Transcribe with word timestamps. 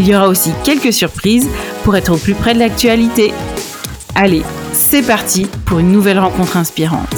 Il 0.00 0.08
y 0.08 0.14
aura 0.14 0.28
aussi 0.28 0.52
quelques 0.64 0.94
surprises 0.94 1.46
pour 1.84 1.94
être 1.94 2.14
au 2.14 2.16
plus 2.16 2.32
près 2.32 2.54
de 2.54 2.58
l'actualité. 2.58 3.32
Allez, 4.14 4.40
c'est 4.72 5.06
parti 5.06 5.44
pour 5.66 5.78
une 5.78 5.92
nouvelle 5.92 6.18
rencontre 6.18 6.56
inspirante. 6.56 7.14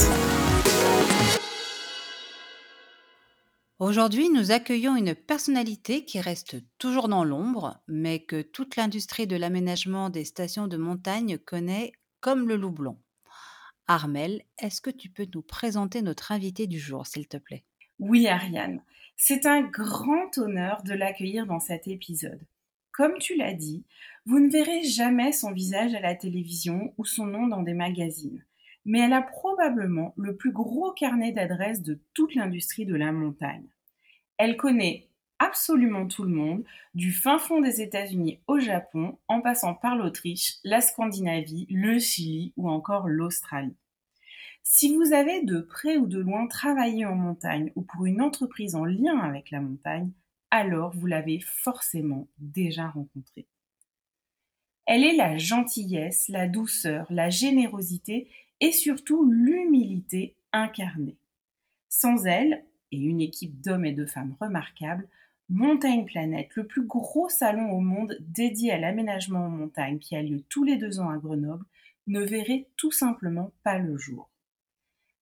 Aujourd'hui, 3.78 4.30
nous 4.30 4.50
accueillons 4.50 4.96
une 4.96 5.14
personnalité 5.14 6.04
qui 6.04 6.20
reste 6.20 6.56
toujours 6.78 7.06
dans 7.06 7.22
l'ombre, 7.22 7.78
mais 7.86 8.18
que 8.18 8.42
toute 8.42 8.74
l'industrie 8.74 9.28
de 9.28 9.36
l'aménagement 9.36 10.10
des 10.10 10.24
stations 10.24 10.66
de 10.66 10.76
montagne 10.76 11.38
connaît 11.38 11.92
comme 12.20 12.48
le 12.48 12.56
loup 12.56 12.72
blanc. 12.72 12.98
Armel, 13.86 14.42
est-ce 14.58 14.80
que 14.80 14.90
tu 14.90 15.08
peux 15.08 15.28
nous 15.32 15.42
présenter 15.42 16.02
notre 16.02 16.32
invité 16.32 16.66
du 16.66 16.80
jour, 16.80 17.06
s'il 17.06 17.28
te 17.28 17.36
plaît? 17.36 17.62
Oui, 18.00 18.26
Ariane. 18.26 18.82
C'est 19.16 19.46
un 19.46 19.62
grand 19.62 20.36
honneur 20.36 20.82
de 20.82 20.94
l'accueillir 20.94 21.46
dans 21.46 21.60
cet 21.60 21.86
épisode. 21.86 22.40
Comme 22.92 23.16
tu 23.18 23.36
l'as 23.36 23.54
dit, 23.54 23.84
vous 24.26 24.38
ne 24.38 24.50
verrez 24.50 24.84
jamais 24.84 25.32
son 25.32 25.52
visage 25.52 25.94
à 25.94 26.00
la 26.00 26.14
télévision 26.14 26.92
ou 26.98 27.04
son 27.06 27.24
nom 27.24 27.46
dans 27.46 27.62
des 27.62 27.72
magazines. 27.72 28.44
Mais 28.84 29.00
elle 29.00 29.14
a 29.14 29.22
probablement 29.22 30.12
le 30.16 30.36
plus 30.36 30.52
gros 30.52 30.92
carnet 30.92 31.32
d'adresses 31.32 31.82
de 31.82 32.00
toute 32.12 32.34
l'industrie 32.34 32.84
de 32.84 32.94
la 32.94 33.10
montagne. 33.10 33.66
Elle 34.36 34.56
connaît 34.56 35.08
absolument 35.38 36.06
tout 36.06 36.22
le 36.22 36.34
monde, 36.34 36.64
du 36.94 37.12
fin 37.12 37.38
fond 37.38 37.60
des 37.60 37.80
États-Unis 37.80 38.40
au 38.46 38.58
Japon, 38.58 39.18
en 39.26 39.40
passant 39.40 39.74
par 39.74 39.96
l'Autriche, 39.96 40.56
la 40.62 40.80
Scandinavie, 40.80 41.66
le 41.70 41.98
Chili 41.98 42.52
ou 42.56 42.68
encore 42.68 43.08
l'Australie. 43.08 43.76
Si 44.62 44.94
vous 44.94 45.12
avez 45.12 45.42
de 45.42 45.60
près 45.60 45.96
ou 45.96 46.06
de 46.06 46.20
loin 46.20 46.46
travaillé 46.46 47.06
en 47.06 47.16
montagne 47.16 47.72
ou 47.74 47.82
pour 47.82 48.06
une 48.06 48.22
entreprise 48.22 48.76
en 48.76 48.84
lien 48.84 49.18
avec 49.18 49.50
la 49.50 49.60
montagne, 49.60 50.12
alors 50.52 50.94
vous 50.94 51.06
l'avez 51.06 51.40
forcément 51.40 52.28
déjà 52.38 52.86
rencontrée. 52.86 53.46
Elle 54.86 55.02
est 55.02 55.16
la 55.16 55.38
gentillesse, 55.38 56.28
la 56.28 56.46
douceur, 56.46 57.06
la 57.10 57.30
générosité 57.30 58.28
et 58.60 58.70
surtout 58.70 59.28
l'humilité 59.28 60.36
incarnée. 60.52 61.16
Sans 61.88 62.26
elle, 62.26 62.64
et 62.92 62.98
une 62.98 63.22
équipe 63.22 63.60
d'hommes 63.62 63.86
et 63.86 63.92
de 63.92 64.04
femmes 64.04 64.36
remarquables, 64.38 65.08
Montagne 65.48 66.04
Planète, 66.04 66.54
le 66.54 66.66
plus 66.66 66.86
gros 66.86 67.28
salon 67.28 67.70
au 67.72 67.80
monde 67.80 68.18
dédié 68.20 68.72
à 68.72 68.78
l'aménagement 68.78 69.46
en 69.46 69.50
montagne 69.50 69.98
qui 69.98 70.14
a 70.14 70.22
lieu 70.22 70.42
tous 70.48 70.64
les 70.64 70.76
deux 70.76 71.00
ans 71.00 71.08
à 71.08 71.16
Grenoble, 71.16 71.64
ne 72.06 72.20
verrait 72.20 72.66
tout 72.76 72.90
simplement 72.92 73.52
pas 73.62 73.78
le 73.78 73.96
jour. 73.96 74.28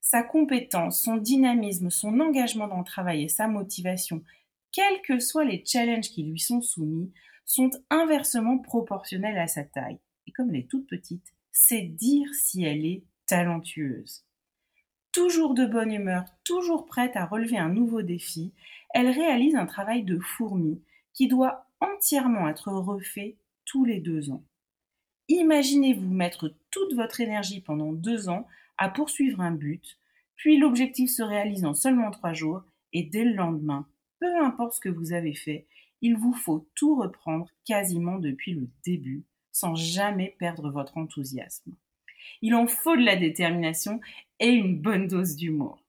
Sa 0.01 0.23
compétence, 0.23 1.01
son 1.01 1.17
dynamisme, 1.17 1.91
son 1.91 2.19
engagement 2.19 2.67
dans 2.67 2.79
le 2.79 2.85
travail 2.85 3.23
et 3.23 3.29
sa 3.29 3.47
motivation 3.47 4.25
quels 4.73 5.01
que 5.03 5.19
soient 5.19 5.45
les 5.45 5.65
challenges 5.65 6.11
qui 6.11 6.23
lui 6.23 6.39
sont 6.39 6.61
soumis, 6.61 7.13
sont 7.45 7.71
inversement 7.91 8.59
proportionnels 8.59 9.39
à 9.39 9.49
sa 9.49 9.65
taille. 9.65 9.99
Et 10.27 10.33
comme 10.33 10.51
elle 10.51 10.61
est 10.61 10.71
toute 10.71 10.87
petite, 10.87 11.35
c'est 11.51 11.83
dire 11.83 12.29
si 12.35 12.63
elle 12.65 12.87
est 12.87 13.03
talentueuse. 13.27 14.25
Toujours 15.13 15.55
de 15.55 15.67
bonne 15.67 15.93
humeur, 15.93 16.25
toujours 16.45 16.87
prête 16.87 17.17
à 17.17 17.27
relever 17.27 17.59
un 17.59 17.69
nouveau 17.69 18.03
défi, 18.03 18.53
elle 18.95 19.09
réalise 19.09 19.57
un 19.57 19.67
travail 19.67 20.05
de 20.05 20.19
fourmi 20.21 20.81
qui 21.13 21.27
doit 21.27 21.67
entièrement 21.81 22.49
être 22.49 22.71
refait 22.71 23.37
tous 23.65 23.85
les 23.85 23.99
deux 23.99 24.31
ans. 24.31 24.45
Imaginez-vous 25.29 26.09
mettre 26.09 26.55
toute 26.71 26.95
votre 26.95 27.21
énergie 27.21 27.61
pendant 27.61 27.93
deux 27.93 28.29
ans 28.29 28.47
à 28.79 28.89
poursuivre 28.89 29.41
un 29.41 29.53
but, 29.53 29.99
puis 30.37 30.59
l'objectif 30.59 31.11
se 31.11 31.23
réalise 31.23 31.65
en 31.65 31.75
seulement 31.75 32.11
trois 32.11 32.33
jours, 32.33 32.63
et 32.93 33.03
dès 33.03 33.25
le 33.25 33.35
lendemain, 33.35 33.87
peu 34.21 34.37
importe 34.45 34.75
ce 34.75 34.81
que 34.81 34.89
vous 34.89 35.13
avez 35.13 35.35
fait, 35.35 35.67
il 36.03 36.17
vous 36.17 36.35
faut 36.35 36.69
tout 36.75 36.95
reprendre 36.95 37.49
quasiment 37.65 38.19
depuis 38.19 38.55
le 38.55 38.69
début, 38.85 39.25
sans 39.53 39.75
jamais 39.75 40.37
perdre 40.39 40.71
votre 40.71 40.97
enthousiasme. 40.97 41.73
Il 42.43 42.55
en 42.55 42.67
faut 42.67 42.97
de 42.97 43.03
la 43.03 43.17
détermination 43.17 44.01
et 44.39 44.49
une 44.49 44.81
bonne 44.81 45.09
dose 45.09 45.37
d'humour. 45.37 45.83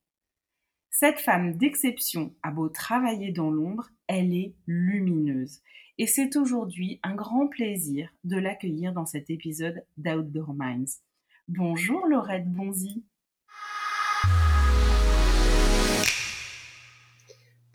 Cette 0.90 1.20
femme 1.20 1.58
d'exception 1.58 2.34
a 2.44 2.52
beau 2.52 2.68
travailler 2.68 3.32
dans 3.32 3.50
l'ombre, 3.50 3.90
elle 4.08 4.34
est 4.34 4.54
lumineuse. 4.68 5.62
Et 5.98 6.08
c'est 6.08 6.36
aujourd'hui 6.36 7.00
un 7.04 7.16
grand 7.16 7.48
plaisir 7.48 8.14
de 8.24 8.38
l'accueillir 8.38 8.92
dans 8.92 9.06
cet 9.06 9.30
épisode 9.30 9.86
d'Outdoor 9.98 10.54
Minds. 10.54 11.00
Bonjour 11.48 12.06
Laurette 12.08 12.52
Bonzi. 12.52 13.04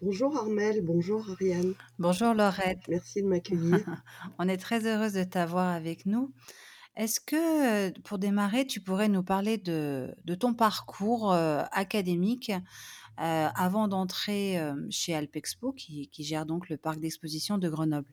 Bonjour 0.02 0.36
Armel, 0.36 0.82
bonjour 0.82 1.30
Ariane. 1.30 1.72
Bonjour 1.98 2.34
Laurette. 2.34 2.86
Merci 2.86 3.22
de 3.22 3.28
m'accueillir. 3.28 3.78
On 4.38 4.46
est 4.46 4.58
très 4.58 4.86
heureuse 4.86 5.14
de 5.14 5.24
t'avoir 5.24 5.68
avec 5.68 6.04
nous. 6.04 6.34
Est-ce 6.96 7.18
que, 7.18 7.88
euh, 7.88 7.92
pour 8.04 8.18
démarrer, 8.18 8.66
tu 8.66 8.80
pourrais 8.80 9.08
nous 9.08 9.22
parler 9.22 9.56
de, 9.56 10.14
ton 10.38 10.52
parcours 10.52 11.32
euh, 11.32 11.62
académique 11.72 12.50
euh, 12.50 13.48
avant 13.54 13.88
d'entrer 13.88 14.60
chez 14.90 15.14
Alpexpo, 15.14 15.72
qui, 15.72 16.08
qui 16.08 16.24
gère 16.24 16.44
donc 16.44 16.68
le 16.68 16.76
parc 16.76 17.00
d'exposition 17.00 17.56
de 17.56 17.68
Grenoble? 17.70 18.10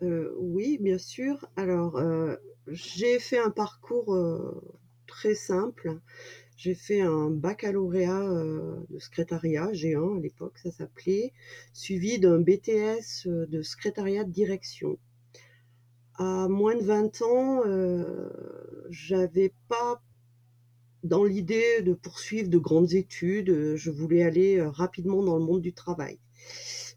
Oui, 0.00 0.78
bien 0.80 0.98
sûr. 0.98 1.44
Alors, 1.56 2.00
j'ai 2.68 3.18
fait 3.18 3.38
un 3.38 3.50
parcours 3.50 4.16
très 5.08 5.34
simple. 5.34 5.98
J'ai 6.56 6.74
fait 6.74 7.00
un 7.00 7.30
baccalauréat 7.30 8.22
euh, 8.22 8.76
de 8.88 8.98
secrétariat, 9.00 9.72
G1 9.72 10.18
à 10.18 10.20
l'époque, 10.20 10.56
ça 10.58 10.70
s'appelait, 10.70 11.32
suivi 11.72 12.20
d'un 12.20 12.38
BTS 12.38 13.26
euh, 13.26 13.46
de 13.46 13.62
secrétariat 13.62 14.22
de 14.22 14.30
direction. 14.30 14.98
À 16.16 16.46
moins 16.48 16.76
de 16.76 16.84
20 16.84 17.22
ans, 17.22 17.62
euh, 17.66 18.30
j'avais 18.88 19.52
pas 19.68 20.00
dans 21.02 21.24
l'idée 21.24 21.82
de 21.82 21.92
poursuivre 21.92 22.48
de 22.48 22.58
grandes 22.58 22.94
études, 22.94 23.74
je 23.74 23.90
voulais 23.90 24.22
aller 24.22 24.62
rapidement 24.62 25.22
dans 25.22 25.36
le 25.36 25.44
monde 25.44 25.60
du 25.60 25.74
travail. 25.74 26.18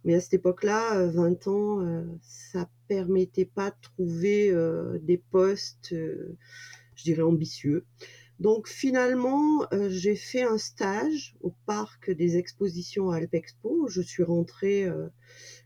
Mais 0.05 0.13
à 0.13 0.21
cette 0.21 0.35
époque-là, 0.35 1.07
20 1.07 1.47
ans, 1.47 2.05
ça 2.21 2.69
permettait 2.87 3.43
pas 3.43 3.71
de 3.71 3.75
trouver 3.81 4.53
des 5.01 5.17
postes, 5.17 5.93
je 5.93 7.03
dirais, 7.03 7.23
ambitieux. 7.23 7.85
Donc 8.39 8.67
finalement, 8.67 9.65
euh, 9.73 9.89
j'ai 9.89 10.15
fait 10.15 10.43
un 10.43 10.59
stage 10.59 11.35
au 11.41 11.53
parc 11.65 12.11
des 12.11 12.37
expositions 12.37 13.09
à 13.09 13.17
Alpexpo. 13.17 13.87
Je 13.87 14.01
suis 14.01 14.23
rentrée 14.23 14.83
euh, 14.83 15.07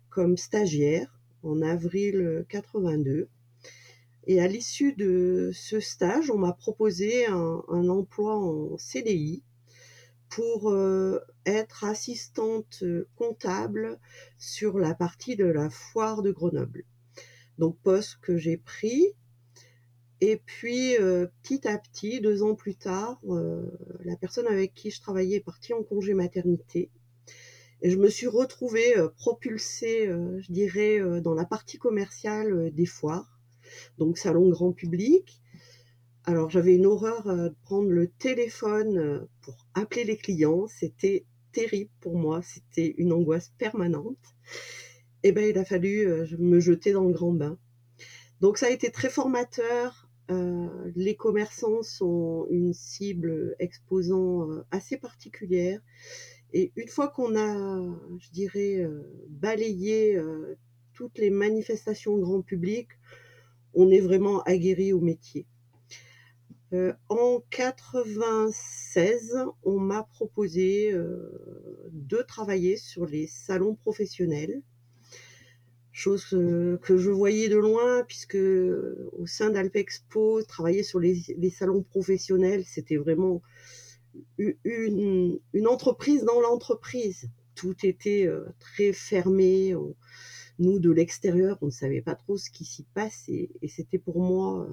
comme 0.10 0.38
stagiaire 0.38 1.20
en 1.44 1.62
avril 1.62 2.46
82. 2.48 3.28
Et 4.28 4.40
à 4.40 4.48
l'issue 4.48 4.94
de 4.94 5.52
ce 5.54 5.80
stage, 5.80 6.32
on 6.32 6.38
m'a 6.38 6.54
proposé 6.54 7.26
un, 7.26 7.90
emploi 7.90 8.38
en 8.38 8.78
CDI 8.78 9.44
pour 10.30 10.70
euh, 10.70 11.20
être 11.46 11.84
assistante 11.84 12.84
comptable 13.16 14.00
sur 14.38 14.80
la 14.80 14.94
partie 14.94 15.36
de 15.36 15.46
la 15.46 15.70
foire 15.70 16.22
de 16.22 16.32
Grenoble. 16.32 16.86
Donc 17.58 17.78
poste 17.84 18.18
que 18.22 18.38
j'ai 18.38 18.58
pris 18.58 19.08
et 20.24 20.38
puis, 20.38 20.96
euh, 20.98 21.26
petit 21.42 21.68
à 21.68 21.80
petit, 21.80 22.22
deux 22.22 22.44
ans 22.44 22.54
plus 22.54 22.76
tard, 22.76 23.20
euh, 23.28 23.66
la 24.06 24.16
personne 24.16 24.46
avec 24.46 24.76
qui 24.76 24.92
je 24.92 25.02
travaillais 25.02 25.38
est 25.38 25.44
partie 25.44 25.74
en 25.74 25.82
congé 25.82 26.14
maternité. 26.14 26.92
Et 27.82 27.90
je 27.90 27.98
me 27.98 28.08
suis 28.08 28.28
retrouvée 28.28 28.96
euh, 29.00 29.10
propulsée, 29.10 30.06
je 30.08 30.52
dirais, 30.52 31.02
dans 31.22 31.34
la 31.34 31.46
partie 31.46 31.80
commerciale 31.80 32.72
des 32.72 32.86
foires. 32.86 33.40
donc 33.98 34.20
salon 34.20 34.48
grand 34.50 34.74
public. 34.74 35.42
Alors 36.26 36.52
j'avais 36.52 36.76
une 36.76 36.86
horreur 36.86 37.24
de 37.26 37.56
prendre 37.64 37.90
le 37.90 38.08
téléphone 38.08 39.28
pour 39.42 39.66
appeler 39.74 40.04
les 40.04 40.18
clients, 40.18 40.68
c'était 40.68 41.26
terrible 41.52 41.90
pour 42.00 42.16
moi, 42.16 42.44
c'était 42.44 42.94
une 43.00 43.12
angoisse 43.12 43.52
permanente. 43.58 44.36
Et 45.24 45.30
eh 45.30 45.32
ben 45.32 45.50
il 45.50 45.58
a 45.58 45.66
fallu 45.66 46.08
me 46.38 46.60
jeter 46.60 46.92
dans 46.92 47.06
le 47.06 47.14
grand 47.14 47.34
bain. 47.34 47.58
Donc 48.42 48.58
ça 48.58 48.66
a 48.68 48.70
été 48.70 48.92
très 48.92 49.10
formateur. 49.10 50.01
Les 50.96 51.16
commerçants 51.16 51.84
sont 51.84 52.48
une 52.50 52.74
cible 52.74 53.56
exposant 53.60 54.48
assez 54.72 54.98
particulière. 54.98 55.80
Et 56.54 56.72
une 56.76 56.88
fois 56.88 57.08
qu'on 57.08 57.36
a, 57.36 57.82
je 58.20 58.30
dirais, 58.32 58.86
balayé 59.30 60.22
toutes 60.94 61.18
les 61.18 61.30
manifestations 61.30 62.18
grand 62.18 62.42
public, 62.42 62.90
on 63.74 63.90
est 63.90 64.02
vraiment 64.02 64.42
aguerri 64.44 64.94
au 64.94 65.00
métier. 65.00 65.46
Euh, 66.74 66.94
en 67.10 67.44
96, 67.50 69.38
on 69.64 69.78
m'a 69.78 70.04
proposé 70.04 70.94
euh, 70.94 71.90
de 71.92 72.18
travailler 72.18 72.78
sur 72.78 73.06
les 73.06 73.28
salons 73.28 73.76
professionnels, 73.76 74.62
chose 75.92 76.26
que 76.26 76.98
je 76.98 77.10
voyais 77.10 77.50
de 77.50 77.58
loin 77.58 78.04
puisque 78.08 78.38
au 78.38 79.26
sein 79.26 79.50
d'Alpexpo, 79.50 80.42
travailler 80.44 80.84
sur 80.84 81.00
les, 81.00 81.50
salons 81.50 81.84
professionnels, 81.84 82.64
c'était 82.66 82.98
vraiment 82.98 83.42
une, 84.38 85.40
entreprise 85.68 86.24
dans 86.24 86.40
l'entreprise. 86.42 87.30
Tout 87.56 87.76
était 87.86 88.26
euh, 88.26 88.46
très 88.60 88.94
fermé. 88.94 89.76
nous, 90.60 90.80
de 90.80 90.92
l'extérieur, 90.92 91.58
on 91.62 91.68
ne 91.68 91.72
savait 91.72 92.02
pas 92.02 92.16
trop 92.16 92.38
ce 92.38 92.50
qui 92.50 92.66
s'y 92.66 92.84
passait 92.94 93.50
et 93.62 93.68
c'était 93.68 94.00
pour 94.00 94.20
moi 94.20 94.68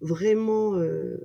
vraiment 0.00 0.76
euh, 0.76 1.16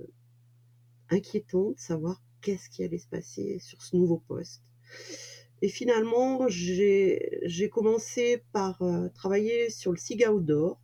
inquiétant 1.10 1.72
de 1.72 1.80
savoir 1.80 2.22
qu'est-ce 2.42 2.70
qui 2.70 2.84
allait 2.84 2.98
se 2.98 3.08
passer 3.08 3.60
sur 3.60 3.82
ce 3.82 3.96
nouveau 3.96 4.18
poste. 4.28 4.64
Et 5.62 5.68
finalement, 5.68 6.48
j'ai 6.48 7.70
commencé 7.72 8.44
par 8.54 8.82
euh, 8.82 9.10
travailler 9.10 9.70
sur 9.70 9.92
le 9.92 9.98
SIG 9.98 10.26
Outdoor, 10.30 10.80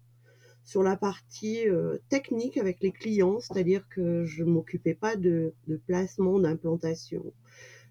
sur 0.66 0.84
la 0.84 0.98
partie 0.98 1.68
euh, 1.70 1.98
technique 2.10 2.58
avec 2.58 2.82
les 2.82 2.92
clients, 2.92 3.40
c'est-à-dire 3.40 3.88
que 3.90 4.26
je 4.26 4.44
ne 4.44 4.50
m'occupais 4.50 4.96
pas 4.96 5.16
de, 5.16 5.54
de 5.68 5.78
placement, 5.78 6.40
d'implantation, 6.40 7.34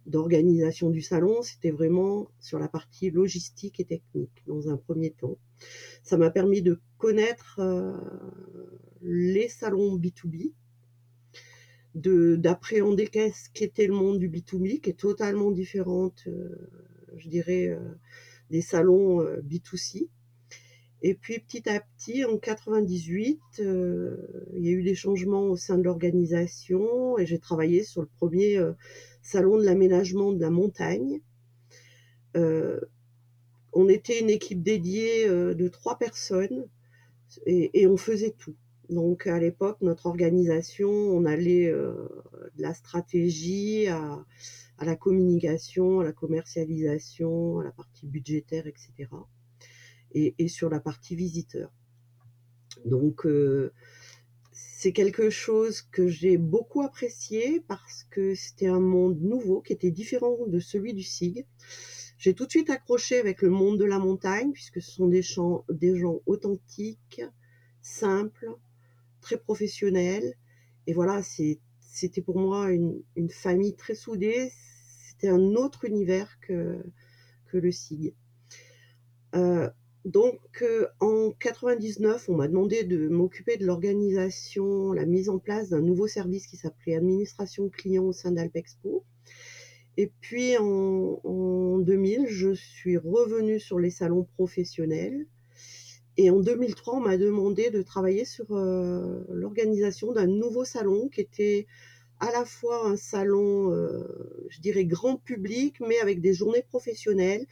d'organisation 0.07 0.91
du 0.91 1.01
salon, 1.01 1.43
c'était 1.43 1.71
vraiment 1.71 2.29
sur 2.41 2.59
la 2.59 2.69
partie 2.69 3.11
logistique 3.11 3.81
et 3.81 3.85
technique 3.85 4.43
dans 4.47 4.69
un 4.69 4.77
premier 4.77 5.11
temps. 5.11 5.39
Ça 6.03 6.19
m'a 6.19 6.31
permis 6.31 6.63
de 6.63 6.81
connaître 6.99 7.57
euh, 7.61 7.97
les 9.01 9.49
salons 9.49 9.97
B2B, 9.97 10.53
d'appréhender 11.95 13.07
qu'est-ce 13.07 13.51
qu'était 13.51 13.87
le 13.87 13.95
monde 13.95 14.19
du 14.19 14.29
B2B, 14.29 14.81
qui 14.81 14.91
est 14.91 14.99
totalement 14.99 15.51
différente, 15.51 16.25
euh, 16.27 16.49
je 17.17 17.29
dirais, 17.29 17.69
euh, 17.69 17.79
des 18.51 18.63
salons 18.63 19.23
B2C. 19.43 20.09
Et 21.03 21.15
puis 21.15 21.39
petit 21.39 21.69
à 21.69 21.81
petit, 21.81 22.25
en 22.25 22.39
98, 22.39 23.41
il 23.59 24.65
y 24.65 24.69
a 24.69 24.73
eu 24.73 24.83
des 24.83 24.95
changements 24.95 25.49
au 25.49 25.57
sein 25.57 25.77
de 25.77 25.83
l'organisation 25.83 27.19
et 27.19 27.27
j'ai 27.27 27.39
travaillé 27.39 27.85
sur 27.85 28.01
le 28.01 28.09
premier 28.17 28.59
salon 29.21 29.59
de 29.59 29.65
l'aménagement 29.65 30.33
de 30.33 30.41
la 30.41 30.51
montagne 30.51 31.21
on 33.75 33.89
était 33.89 34.21
une 34.21 34.31
équipe 34.31 34.63
dédiée 34.63 35.27
euh, 35.29 35.55
de 35.55 35.69
trois 35.69 35.99
personnes 35.99 36.67
et, 37.47 37.87
on 37.87 37.97
faisait 37.97 38.35
tout. 38.39 38.55
Donc 38.91 39.27
à 39.27 39.39
l'époque, 39.39 39.79
notre 39.81 40.07
organisation, 40.07 40.91
on 40.91 41.25
allait 41.25 41.67
euh, 41.67 41.95
de 42.57 42.63
la 42.63 42.75
stratégie 42.75 43.87
à, 43.89 44.25
la 44.81 44.97
communication, 44.97 46.01
à 46.01 46.05
la 46.05 46.13
commercialisation, 46.13 47.61
à 47.61 47.65
la 47.65 47.73
partie 47.73 48.07
budgétaire, 48.07 48.67
etc. 48.67 49.09
Et, 50.13 50.49
sur 50.49 50.69
la 50.69 50.81
partie 50.81 51.17
visiteur. 51.17 51.73
Donc 52.85 53.27
euh, 53.27 53.73
c'est 54.53 54.93
quelque 54.93 55.31
chose 55.31 55.81
que 55.81 56.07
j'ai 56.07 56.37
beaucoup 56.37 56.83
apprécié 56.83 57.65
parce 57.67 58.05
que 58.11 58.35
c'était 58.35 58.69
un 58.69 58.81
monde 58.81 59.21
nouveau 59.21 59.63
qui 59.63 59.73
était 59.73 59.91
différent 59.91 60.37
de 60.47 60.61
celui 60.61 60.93
du 60.93 61.03
SIG. 61.03 61.47
J'ai 62.19 62.35
tout 62.35 62.47
de 62.47 62.51
suite 62.51 62.71
accroché 62.71 63.19
avec 63.19 63.43
le 63.43 63.51
monde 63.51 63.79
de 63.79 63.85
la 63.85 63.99
montagne, 63.99 64.53
puisque 64.53 64.81
ce 64.81 64.93
sont 64.93 65.09
des, 65.09 65.23
des 65.71 65.97
gens 65.97 66.21
authentiques, 66.27 67.23
simples, 67.83 68.49
très 69.25 69.39
professionnels. 69.39 70.35
Et 70.87 70.93
voilà, 70.93 71.23
c'était 71.23 72.23
pour 72.23 72.39
moi 72.39 72.71
une, 72.71 73.03
famille 73.31 73.75
très 73.75 73.95
soudée. 73.95 74.53
C'était 75.09 75.29
un 75.29 75.55
autre 75.55 75.85
univers 75.85 76.39
que, 76.41 76.79
que 77.47 77.57
le 77.57 77.73
SIG. 77.73 78.15
Euh, 79.35 79.69
donc 80.05 80.39
euh, 80.61 80.87
en 81.01 81.33
99, 81.41 82.29
on 82.29 82.37
m'a 82.37 82.47
demandé 82.47 82.85
de 82.85 83.09
m'occuper 83.09 83.57
de 83.57 83.65
l'organisation, 83.65 84.93
la 84.93 85.07
mise 85.07 85.31
en 85.31 85.39
place 85.39 85.71
d'un 85.71 85.81
nouveau 85.81 86.07
service 86.07 86.47
qui 86.47 86.59
s'appelait 86.59 86.95
Administration 86.95 87.71
Client 87.71 88.05
au 88.05 88.13
sein 88.13 88.33
d'Alpexpo. 88.33 89.05
Et 89.97 90.13
puis 90.21 90.59
en, 90.59 91.79
2000, 91.79 92.27
je 92.27 92.53
suis 92.53 92.99
revenue 92.99 93.59
sur 93.59 93.79
les 93.79 93.91
salons 93.91 94.25
professionnels. 94.37 95.27
Et 96.17 96.31
en 96.31 96.39
2003, 96.39 96.97
on 96.97 97.01
m'a 97.01 97.17
demandé 97.17 97.71
de 97.71 97.83
travailler 97.83 98.25
sur 98.25 98.47
euh, 98.53 99.25
l'organisation 99.31 100.13
d'un 100.13 100.27
nouveau 100.27 100.65
salon 100.65 101.09
qui 101.09 101.21
était 101.21 101.67
à 102.21 102.31
la 102.31 102.45
fois 102.45 102.87
un 102.87 102.97
salon, 102.97 103.73
euh, 103.73 104.47
je 104.49 104.61
dirais, 104.61 104.85
grand 104.85 105.17
public, 105.17 105.81
mais 105.81 105.99
avec 105.99 106.21
des 106.21 106.33
journées 106.33 106.63
professionnelles. 106.63 107.47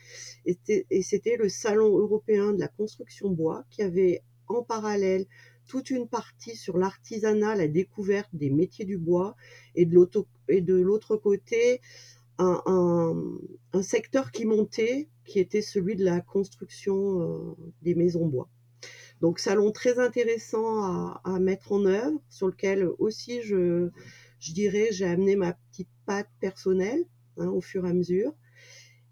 Et 0.46 1.02
c'était 1.02 1.36
le 1.36 1.48
salon 1.48 1.98
européen 1.98 2.52
de 2.52 2.60
la 2.60 2.68
construction 2.68 3.30
bois 3.30 3.64
qui 3.70 3.82
avait 3.82 4.22
en 4.46 4.62
parallèle 4.62 5.26
toute 5.66 5.90
une 5.90 6.08
partie 6.08 6.56
sur 6.56 6.78
l'artisanat, 6.78 7.56
la 7.56 7.68
découverte 7.68 8.30
des 8.32 8.50
métiers 8.50 8.84
du 8.84 8.98
bois, 8.98 9.36
et 9.74 9.86
de 9.86 10.74
l'autre 10.74 11.16
côté, 11.16 11.80
un, 12.42 13.82
secteur 13.82 14.30
qui 14.30 14.44
montait, 14.44 15.08
qui 15.24 15.38
était 15.38 15.62
celui 15.62 15.96
de 15.96 16.04
la 16.04 16.20
construction 16.20 17.22
euh, 17.22 17.56
des 17.82 17.94
maisons 17.94 18.26
bois. 18.26 18.48
Donc 19.20 19.38
salon 19.38 19.70
très 19.70 19.98
intéressant 19.98 20.76
à, 21.24 21.38
mettre 21.40 21.72
en 21.72 21.84
œuvre, 21.86 22.20
sur 22.28 22.48
lequel 22.48 22.88
aussi 22.98 23.42
je, 23.42 23.90
dirais 24.52 24.88
j'ai 24.90 25.04
amené 25.04 25.36
ma 25.36 25.52
petite 25.52 25.88
patte 26.06 26.28
personnelle 26.40 27.04
hein, 27.38 27.48
au 27.48 27.60
fur 27.60 27.86
et 27.86 27.90
à 27.90 27.94
mesure. 27.94 28.32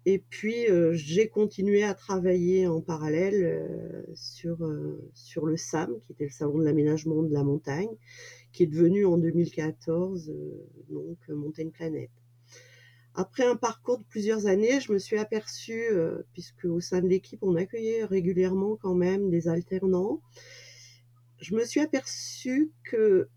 Et 0.05 0.19
puis 0.19 0.67
euh, 0.69 0.93
j'ai 0.93 1.27
continué 1.27 1.83
à 1.83 1.93
travailler 1.93 2.67
en 2.67 2.81
parallèle 2.81 3.43
euh, 3.43 4.03
sur, 4.15 4.57
sur 5.13 5.45
le 5.45 5.57
SAM, 5.57 5.95
qui 6.05 6.13
était 6.13 6.25
le 6.25 6.31
salon 6.31 6.57
de 6.57 6.65
l'aménagement 6.65 7.23
de 7.23 7.33
la 7.33 7.43
montagne, 7.43 7.95
qui 8.51 8.63
est 8.63 8.67
devenu 8.67 9.05
en 9.05 9.17
2014 9.17 10.33
donc 10.89 11.17
Montagne 11.29 11.71
Planète. 11.71 12.20
Après 13.13 13.45
un 13.45 13.57
parcours 13.57 13.99
de 13.99 14.03
plusieurs 14.05 14.47
années, 14.47 14.79
je 14.79 14.91
me 14.93 14.97
suis 14.97 15.17
aperçue, 15.17 15.87
euh, 15.91 16.23
puisque 16.33 16.65
au 16.65 16.79
sein 16.79 17.01
de 17.01 17.07
l'équipe, 17.07 17.39
on 17.43 17.55
accueillait 17.55 18.05
régulièrement 18.05 18.77
quand 18.77 18.95
même 18.95 19.29
des 19.29 19.49
alternants, 19.49 20.21
je 21.39 21.55
me 21.55 21.65
suis 21.65 21.81
aperçue 21.81 22.71
que 22.83 23.27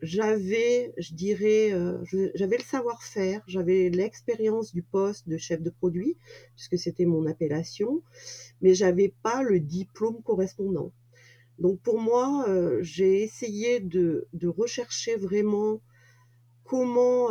j'avais, 0.00 0.94
je 0.96 1.14
dirais, 1.14 1.72
euh, 1.72 1.98
j'avais 2.34 2.56
le 2.56 2.62
savoir-faire, 2.62 3.42
j'avais 3.46 3.90
l'expérience 3.90 4.72
du 4.72 4.82
poste 4.82 5.28
de 5.28 5.36
chef 5.36 5.60
de 5.62 5.70
produit, 5.70 6.16
puisque 6.54 6.78
c'était 6.78 7.04
mon 7.06 7.26
appellation, 7.26 8.02
mais 8.62 8.74
j'avais 8.74 9.12
pas 9.22 9.42
le 9.42 9.60
diplôme 9.60 10.22
correspondant. 10.22 10.92
Donc 11.58 11.78
pour 11.80 12.00
moi, 12.00 12.46
euh, 12.48 12.78
j'ai 12.82 13.22
essayé 13.22 13.80
de, 13.80 14.26
de, 14.32 14.48
rechercher 14.48 15.16
vraiment 15.16 15.80
comment 16.64 17.30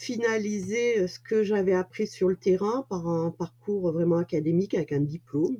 finaliser 0.00 1.06
ce 1.06 1.20
que 1.20 1.44
j'avais 1.44 1.74
appris 1.74 2.06
sur 2.06 2.30
le 2.30 2.36
terrain 2.36 2.86
par 2.88 3.06
un 3.06 3.30
parcours 3.30 3.92
vraiment 3.92 4.16
académique 4.16 4.72
avec 4.72 4.92
un 4.92 5.00
diplôme. 5.00 5.58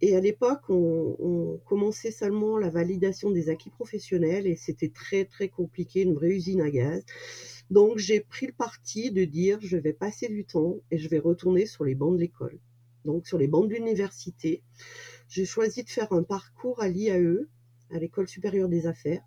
Et 0.00 0.16
à 0.16 0.20
l'époque, 0.20 0.62
on, 0.70 1.60
commençait 1.66 2.12
seulement 2.12 2.56
la 2.56 2.70
validation 2.70 3.30
des 3.30 3.50
acquis 3.50 3.68
professionnels 3.68 4.46
et 4.46 4.56
c'était 4.56 4.88
très 4.88 5.26
très 5.26 5.48
compliqué, 5.48 6.00
une 6.00 6.14
vraie 6.14 6.30
usine 6.30 6.62
à 6.62 6.70
gaz. 6.70 7.04
Donc 7.70 7.98
j'ai 7.98 8.20
pris 8.20 8.46
le 8.46 8.54
parti 8.54 9.10
de 9.10 9.26
dire 9.26 9.58
je 9.60 9.76
vais 9.76 9.92
passer 9.92 10.28
du 10.28 10.46
temps 10.46 10.78
et 10.90 10.96
je 10.96 11.08
vais 11.10 11.18
retourner 11.18 11.66
sur 11.66 11.84
les 11.84 11.94
bancs 11.94 12.14
de 12.14 12.20
l'école. 12.20 12.58
Donc 13.04 13.26
sur 13.26 13.36
les 13.36 13.48
bancs 13.48 13.68
de 13.68 13.74
l'université, 13.74 14.62
j'ai 15.28 15.44
choisi 15.44 15.84
de 15.84 15.90
faire 15.90 16.10
un 16.14 16.22
parcours 16.22 16.80
à 16.80 16.88
l'IAE, 16.88 17.46
à 17.90 17.98
l'école 17.98 18.28
supérieure 18.28 18.70
des 18.70 18.86
affaires, 18.86 19.22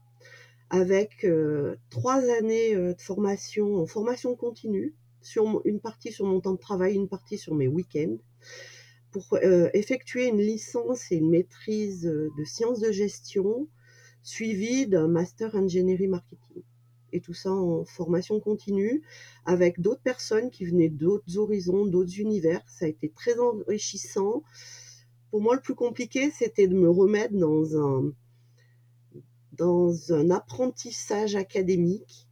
avec 0.69 1.23
euh, 1.23 1.75
trois 1.89 2.21
années 2.37 2.75
euh, 2.75 2.93
de 2.93 3.01
formation 3.01 3.75
en 3.77 3.85
formation 3.85 4.35
continue, 4.35 4.95
sur 5.21 5.61
une 5.65 5.79
partie 5.79 6.11
sur 6.11 6.25
mon 6.25 6.39
temps 6.39 6.53
de 6.53 6.59
travail, 6.59 6.95
une 6.95 7.07
partie 7.07 7.37
sur 7.37 7.55
mes 7.55 7.67
week-ends, 7.67 8.17
pour 9.11 9.39
effectuer 9.73 10.27
une 10.27 10.39
licence 10.39 11.11
et 11.11 11.15
une 11.15 11.29
maîtrise 11.29 12.03
de 12.03 12.43
sciences 12.43 12.81
de 12.81 12.91
gestion, 12.91 13.67
suivie 14.21 14.87
d'un 14.87 15.07
master 15.07 15.55
ingénierie 15.55 16.07
marketing. 16.07 16.63
Et 17.13 17.21
tout 17.21 17.33
ça 17.33 17.51
en 17.51 17.85
formation 17.85 18.41
continue, 18.41 19.03
avec 19.45 19.79
d'autres 19.79 20.01
personnes 20.01 20.51
qui 20.51 20.65
venaient 20.65 20.89
d'autres 20.89 21.37
horizons, 21.37 21.85
d'autres 21.85 22.19
univers. 22.19 22.61
Ça 22.67 22.85
a 22.85 22.87
été 22.89 23.09
très 23.09 23.39
enrichissant. 23.39 24.43
Pour 25.31 25.41
moi, 25.41 25.55
le 25.55 25.61
plus 25.61 25.75
compliqué, 25.75 26.29
c'était 26.31 26.67
de 26.67 26.75
me 26.75 26.89
remettre 26.89 27.35
dans 27.35 27.77
un, 27.77 28.11
dans 29.57 30.13
un 30.13 30.29
apprentissage 30.31 31.35
académique, 31.35 32.27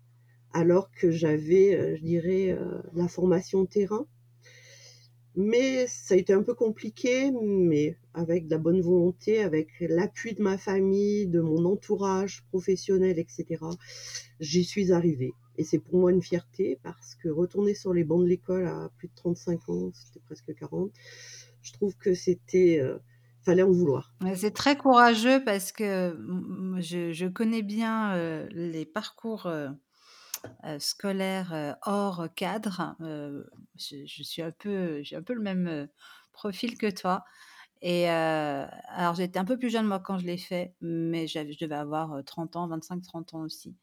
alors 0.52 0.92
que 0.92 1.12
j'avais, 1.12 1.98
je 1.98 2.04
dirais, 2.04 2.58
la 2.94 3.08
formation 3.08 3.66
terrain. 3.66 4.06
Mais 5.36 5.88
ça 5.88 6.14
a 6.14 6.18
été 6.18 6.32
un 6.32 6.44
peu 6.44 6.54
compliqué, 6.54 7.32
mais 7.42 7.98
avec 8.14 8.46
de 8.46 8.52
la 8.52 8.60
bonne 8.60 8.82
volonté, 8.82 9.40
avec 9.40 9.70
l'appui 9.80 10.36
de 10.36 10.44
ma 10.44 10.60
famille, 10.60 11.26
de 11.26 11.42
mon 11.42 11.66
entourage 11.66 12.44
professionnel, 12.50 13.18
etc., 13.18 13.66
j'y 14.40 14.64
suis 14.64 14.92
arrivée. 14.92 15.34
Et 15.58 15.64
c'est 15.64 15.80
pour 15.80 15.98
moi 15.98 16.12
une 16.12 16.22
fierté 16.22 16.80
parce 16.84 17.16
que 17.16 17.30
retourner 17.30 17.74
sur 17.74 17.94
les 17.94 18.04
bancs 18.04 18.24
de 18.24 18.28
l'école 18.28 18.68
à 18.68 18.92
plus 18.98 19.08
de 19.08 19.14
35 19.16 19.70
ans, 19.70 19.92
c'était 19.94 20.20
presque 20.20 20.54
40, 20.54 20.92
je 21.64 21.74
trouve 21.74 21.98
que 21.98 22.14
c'était... 22.14 22.80
C'est 24.36 24.54
très 24.54 24.78
courageux 24.78 25.44
parce 25.44 25.72
que 25.72 26.18
je, 26.80 27.28
connais 27.28 27.62
bien 27.62 28.14
euh, 28.14 28.48
les 28.52 28.86
parcours 28.86 29.48
euh, 29.48 29.70
euh, 30.66 30.80
scolaire 30.80 31.54
euh, 31.54 31.74
hors 31.86 32.28
cadre. 32.36 32.96
Je, 33.76 34.24
suis 34.24 34.42
un 34.42 34.52
peu, 34.52 35.02
j'ai 35.04 35.16
un 35.16 35.22
peu 35.22 35.34
le 35.34 35.42
même 35.42 35.88
profil 36.32 36.78
que 36.78 36.90
toi. 36.90 37.24
Et 37.82 38.08
alors 38.08 39.16
j'étais 39.16 39.40
un 39.40 39.46
peu 39.46 39.58
plus 39.58 39.70
jeune 39.70 39.86
moi 39.86 40.00
quand 40.00 40.18
je 40.18 40.26
l'ai 40.26 40.38
fait, 40.38 40.74
mais 40.80 41.28
je 41.28 41.60
devais 41.60 41.76
avoir 41.76 42.24
30 42.26 42.56
ans, 42.56 42.70
25-30 42.70 43.36
ans 43.36 43.42
aussi. 43.42 43.76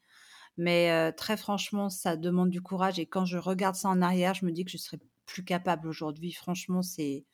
Mais 0.57 1.11
très 1.13 1.37
franchement, 1.37 1.89
ça 1.89 2.15
demande 2.17 2.49
du 2.49 2.61
courage. 2.61 2.97
Et 2.97 3.05
quand 3.05 3.25
je 3.25 3.37
regarde 3.37 3.75
ça 3.75 3.89
en 3.89 4.01
arrière, 4.01 4.33
je 4.33 4.45
me 4.45 4.51
dis 4.51 4.65
que 4.65 4.71
je 4.71 4.77
serais 4.77 4.99
plus 5.27 5.43
capable 5.45 5.87
aujourd'hui. 5.87 6.31
Franchement, 6.31 6.81
c'est 6.81 7.25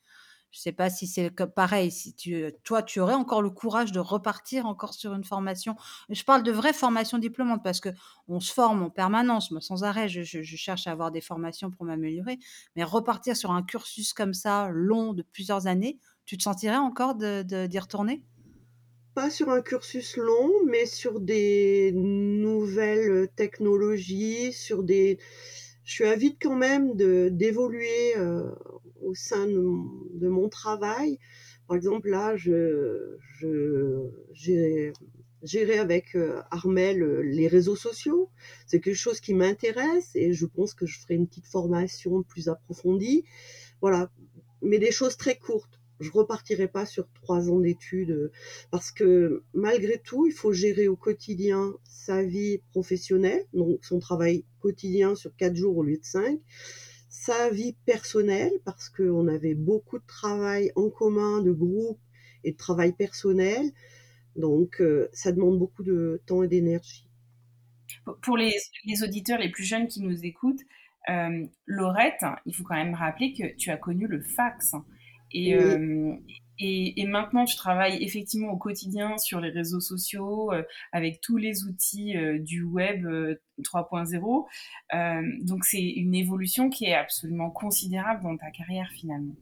je 0.50 0.60
sais 0.60 0.72
pas 0.72 0.88
si 0.88 1.06
c'est 1.06 1.30
pareil, 1.30 1.90
si 1.90 2.14
tu, 2.14 2.50
toi, 2.64 2.82
tu 2.82 3.00
aurais 3.00 3.14
encore 3.14 3.42
le 3.42 3.50
courage 3.50 3.92
de 3.92 4.00
repartir 4.00 4.66
encore 4.66 4.94
sur 4.94 5.12
une 5.12 5.24
formation. 5.24 5.76
Je 6.08 6.24
parle 6.24 6.42
de 6.42 6.52
vraie 6.52 6.72
formation 6.72 7.18
diplômante 7.18 7.62
parce 7.62 7.80
que 7.80 7.90
on 8.28 8.40
se 8.40 8.52
forme 8.52 8.82
en 8.82 8.90
permanence. 8.90 9.50
Moi, 9.50 9.60
sans 9.60 9.84
arrêt, 9.84 10.08
je, 10.08 10.42
cherche 10.42 10.86
à 10.86 10.92
avoir 10.92 11.10
des 11.10 11.20
formations 11.20 11.70
pour 11.70 11.84
m'améliorer. 11.84 12.38
Mais 12.76 12.84
repartir 12.84 13.36
sur 13.36 13.50
un 13.50 13.62
cursus 13.62 14.14
comme 14.14 14.34
ça, 14.34 14.70
long, 14.72 15.12
de 15.12 15.22
plusieurs 15.22 15.66
années, 15.66 15.98
tu 16.24 16.38
te 16.38 16.42
sentirais 16.42 16.76
encore 16.76 17.14
d'y 17.14 17.78
retourner? 17.78 18.24
Pas 19.14 19.30
sur 19.30 19.50
un 19.50 19.60
cursus 19.60 20.16
long, 20.16 20.50
mais 20.66 20.86
sur 20.86 21.20
des 21.20 21.92
nouvelles 21.92 23.28
technologies, 23.36 24.52
sur 24.52 24.82
des... 24.82 25.18
Je 25.84 25.92
suis 25.94 26.04
avide 26.04 26.36
quand 26.40 26.54
même 26.54 26.94
d'évoluer 26.96 28.14
euh, 28.18 28.50
au 29.08 29.14
sein 29.14 29.46
de, 29.46 30.28
mon 30.28 30.48
travail. 30.48 31.18
Par 31.66 31.76
exemple, 31.76 32.10
là, 32.10 32.36
je, 32.36 33.16
j'ai 34.32 34.92
géré 35.42 35.78
avec 35.78 36.14
euh, 36.14 36.42
Armel 36.50 37.02
euh, 37.02 37.22
les 37.22 37.48
réseaux 37.48 37.76
sociaux. 37.76 38.30
C'est 38.66 38.80
quelque 38.80 38.96
chose 38.96 39.20
qui 39.20 39.34
m'intéresse 39.34 40.10
et 40.14 40.32
je 40.32 40.46
pense 40.46 40.74
que 40.74 40.86
je 40.86 40.98
ferai 40.98 41.14
une 41.14 41.26
petite 41.26 41.46
formation 41.46 42.22
plus 42.22 42.48
approfondie. 42.48 43.24
Voilà, 43.80 44.10
mais 44.62 44.78
des 44.78 44.90
choses 44.90 45.16
très 45.16 45.36
courtes. 45.36 45.80
Je 46.00 46.10
repartirai 46.12 46.68
pas 46.68 46.86
sur 46.86 47.08
trois 47.22 47.50
ans 47.50 47.58
d'études 47.58 48.10
euh, 48.10 48.32
parce 48.70 48.90
que 48.92 49.42
malgré 49.52 49.98
tout, 49.98 50.26
il 50.26 50.32
faut 50.32 50.52
gérer 50.52 50.88
au 50.88 50.96
quotidien 50.96 51.74
sa 51.84 52.22
vie 52.22 52.58
professionnelle, 52.70 53.44
donc 53.52 53.84
son 53.84 53.98
travail 53.98 54.44
quotidien 54.60 55.14
sur 55.14 55.34
quatre 55.36 55.56
jours 55.56 55.76
au 55.76 55.82
lieu 55.82 55.98
de 55.98 56.04
cinq 56.04 56.40
sa 57.20 57.50
vie 57.50 57.74
personnelle, 57.84 58.52
parce 58.64 58.88
qu'on 58.88 59.26
avait 59.26 59.54
beaucoup 59.54 59.98
de 59.98 60.06
travail 60.06 60.70
en 60.76 60.88
commun, 60.88 61.42
de 61.42 61.50
groupe 61.50 61.98
et 62.44 62.52
de 62.52 62.56
travail 62.56 62.92
personnel. 62.92 63.72
Donc, 64.36 64.80
euh, 64.80 65.08
ça 65.12 65.32
demande 65.32 65.58
beaucoup 65.58 65.82
de 65.82 66.22
temps 66.26 66.44
et 66.44 66.48
d'énergie. 66.48 67.08
Pour 68.22 68.36
les, 68.36 68.52
auditeurs 69.02 69.38
les 69.38 69.50
plus 69.50 69.64
jeunes 69.64 69.88
qui 69.88 70.00
nous 70.00 70.24
écoutent, 70.24 70.62
euh, 71.10 71.44
Laurette, 71.66 72.24
il 72.46 72.54
faut 72.54 72.62
quand 72.62 72.76
même 72.76 72.94
rappeler 72.94 73.32
que 73.32 73.56
tu 73.56 73.70
as 73.70 73.76
connu 73.76 74.06
le 74.06 74.20
fax. 74.20 74.74
Et, 75.32 75.56
euh, 75.56 76.14
et, 76.60 77.06
maintenant, 77.06 77.44
tu 77.44 77.56
travailles 77.56 78.02
effectivement 78.02 78.50
au 78.50 78.56
quotidien 78.56 79.16
sur 79.18 79.40
les 79.40 79.50
réseaux 79.50 79.80
sociaux 79.80 80.52
euh, 80.52 80.62
avec 80.92 81.20
tous 81.20 81.36
les 81.36 81.64
outils 81.64 82.16
euh, 82.16 82.38
du 82.38 82.62
web 82.62 83.06
3.0. 83.62 84.46
Euh, 84.94 85.22
donc, 85.42 85.64
c'est 85.64 85.80
une 85.80 86.14
évolution 86.14 86.68
qui 86.68 86.86
est 86.86 86.94
absolument 86.94 87.50
considérable 87.50 88.22
dans 88.24 88.36
ta 88.36 88.50
carrière 88.50 88.90
finalement. 88.92 89.34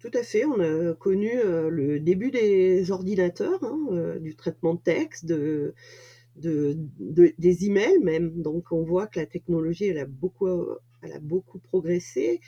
Tout 0.00 0.10
à 0.14 0.22
fait. 0.22 0.44
On 0.44 0.58
a 0.60 0.94
connu 0.94 1.30
le 1.44 2.00
début 2.00 2.30
des 2.30 2.90
ordinateurs, 2.90 3.62
hein, 3.62 4.16
du 4.20 4.34
traitement 4.34 4.74
de 4.74 4.80
texte, 4.80 5.26
de, 5.26 5.74
de, 6.36 6.76
des 7.38 7.66
emails 7.66 8.00
même. 8.02 8.42
Donc, 8.42 8.72
on 8.72 8.82
voit 8.82 9.06
que 9.06 9.20
la 9.20 9.26
technologie, 9.26 9.96
a 9.96 10.06
beaucoup, 10.06 10.48
elle 11.02 11.12
a 11.12 11.20
beaucoup 11.20 11.58
progressé. 11.58 12.40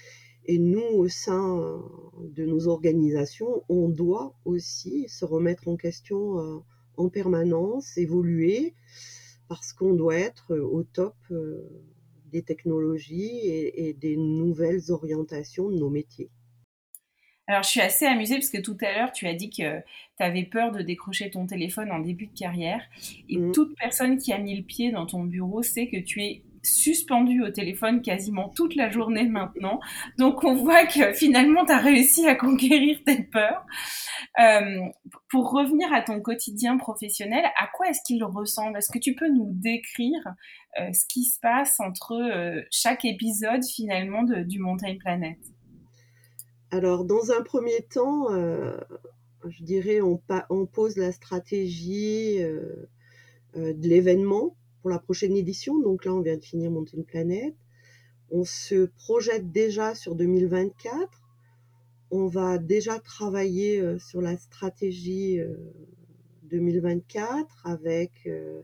Et 0.47 0.59
nous, 0.59 0.83
au 0.83 1.09
sein 1.09 1.83
de 2.21 2.45
nos 2.45 2.69
organisations, 2.69 3.63
on 3.69 3.89
doit 3.89 4.35
aussi 4.45 5.09
se 5.09 5.25
remettre 5.25 5.69
en 5.69 5.77
question 5.77 6.39
euh, 6.39 6.59
en 6.97 7.09
permanence, 7.09 7.97
évoluer, 7.97 8.75
parce 9.49 9.73
qu'on 9.73 9.95
doit 9.95 10.17
être 10.17 10.57
au 10.57 10.83
top 10.83 11.15
euh, 11.31 11.69
des 12.31 12.43
technologies 12.43 13.41
et, 13.47 13.95
des 13.95 14.17
nouvelles 14.17 14.91
orientations 14.91 15.71
de 15.71 15.77
nos 15.77 15.91
métiers. 15.91 16.31
Alors, 17.47 17.63
je 17.63 17.69
suis 17.69 17.81
assez 17.81 18.07
amusée 18.07 18.37
parce 18.37 18.49
que 18.49 18.61
tout 18.61 18.77
à 18.81 18.93
l'heure, 18.93 19.13
tu 19.13 19.27
as 19.27 19.35
dit 19.35 19.51
que 19.51 19.81
tu 19.81 20.23
avais 20.23 20.45
peur 20.45 20.73
de 20.73 20.83
décrocher 20.83 21.31
ton 21.31 21.47
téléphone 21.47 21.93
en 21.93 22.01
début 22.01 22.27
de 22.27 22.37
carrière. 22.37 22.83
Et 23.29 23.37
mmh. 23.37 23.53
toute 23.53 23.77
personne 23.77 24.17
qui 24.17 24.33
a 24.33 24.39
mis 24.39 24.57
le 24.57 24.65
pied 24.65 24.91
dans 24.91 25.07
ton 25.07 25.25
bureau 25.25 25.63
sait 25.63 25.89
que 25.89 25.99
tu 25.99 26.23
es 26.23 26.43
suspendu 26.65 27.43
au 27.43 27.51
téléphone 27.51 28.03
quasiment 28.03 28.49
toute 28.49 28.75
la 28.75 28.91
journée 28.91 29.29
maintenant. 29.29 29.81
Donc 30.19 30.45
on 30.45 30.55
voit 30.55 30.87
que 30.87 31.13
finalement 31.13 31.65
tu 31.65 31.73
as 31.73 31.79
réussi 31.79 32.27
à 32.27 32.35
conquérir 32.35 32.99
tes 33.05 33.23
peurs. 33.23 33.65
Euh, 34.41 34.81
pour 35.31 35.53
revenir 35.53 35.93
à 35.93 36.03
ton 36.03 36.21
quotidien 36.21 36.77
professionnel, 36.77 37.45
à 37.57 37.69
quoi 37.73 37.89
est-ce 37.89 38.01
qu'il 38.05 38.25
ressemble? 38.25 38.79
Est-ce 38.79 38.91
que 38.91 38.99
tu 38.99 39.15
peux 39.15 39.29
nous 39.29 39.49
décrire 39.51 40.21
euh, 40.81 40.93
ce 40.93 41.07
qui 41.07 41.25
se 41.25 41.39
passe 41.41 41.79
entre 41.81 42.13
euh, 42.13 42.63
chaque 42.71 43.05
épisode 43.05 43.65
finalement 43.65 44.23
du 44.23 44.59
Mountain 44.59 44.97
Planet? 44.99 45.39
Alors 46.71 47.05
dans 47.05 47.31
un 47.31 47.43
premier 47.43 47.83
temps, 47.93 48.29
je 48.31 49.63
dirais 49.63 50.01
on, 50.01 50.21
on, 50.51 50.67
pose 50.67 50.97
la 50.97 51.13
stratégie 51.13 52.39
de 53.55 53.89
l'événement 53.89 54.57
pour 54.85 54.91
la 54.91 54.99
prochaine 54.99 55.35
édition. 55.35 55.81
Donc 55.81 56.05
là, 56.05 56.13
on 56.13 56.21
vient 56.21 56.37
de 56.37 56.45
finir 56.45 56.71
Monter 56.71 56.99
une 56.99 57.07
planète. 57.07 57.55
On 58.31 58.45
se 58.45 58.85
projette 58.85 59.51
déjà 59.51 59.95
sur 59.95 60.15
2024. 60.15 61.09
On 62.11 62.27
va 62.27 62.59
déjà 62.59 62.99
travailler 62.99 63.81
euh, 63.81 63.99
sur 63.99 64.21
la 64.21 64.37
stratégie 64.37 65.41
2024 66.51 67.41
euh, 67.67 67.71
avec 67.71 68.13
euh, 68.27 68.61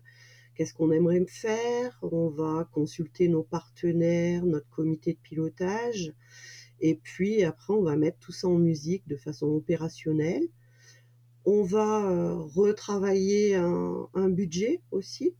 qu'est-ce 0.55 0.75
qu'on 0.75 0.91
aimerait 0.91 1.25
faire. 1.27 1.99
On 2.03 2.29
va 2.29 2.69
consulter 2.71 3.29
nos 3.29 3.43
partenaires, 3.43 4.45
notre 4.45 4.69
comité 4.69 5.15
de 5.15 5.19
pilotage. 5.23 6.13
Et 6.83 6.97
puis 6.97 7.45
après, 7.45 7.73
on 7.73 7.81
va 7.81 7.97
mettre 7.97 8.19
tout 8.19 8.33
ça 8.33 8.47
en 8.47 8.59
musique 8.59 9.09
de 9.09 9.17
façon 9.17 9.47
opérationnelle. 9.47 10.47
On 11.47 11.63
va 11.63 12.35
retravailler 12.35 13.55
un 13.55 14.29
budget 14.29 14.83
aussi 14.91 15.35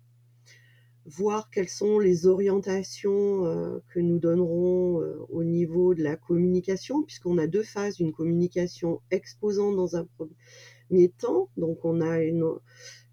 voir 1.11 1.51
quelles 1.51 1.69
sont 1.69 1.99
les 1.99 2.27
orientations 2.27 3.45
euh, 3.45 3.79
que 3.89 4.01
nous 4.01 4.19
donnerons 4.19 5.03
euh, 5.03 5.17
au 5.29 5.43
niveau 5.43 5.95
de 5.95 6.03
la 6.03 6.17
communication, 6.17 7.03
puisqu'on 7.03 7.39
a 7.39 7.47
deux 7.47 7.63
phases, 7.63 8.01
une 8.01 8.13
communication 8.13 9.01
exposant 9.11 9.73
dans 9.73 9.97
un 9.97 10.07
premier 10.17 11.09
temps, 11.11 11.51
donc 11.57 11.85
on 11.85 12.01
a 12.01 12.23
une, 12.23 12.45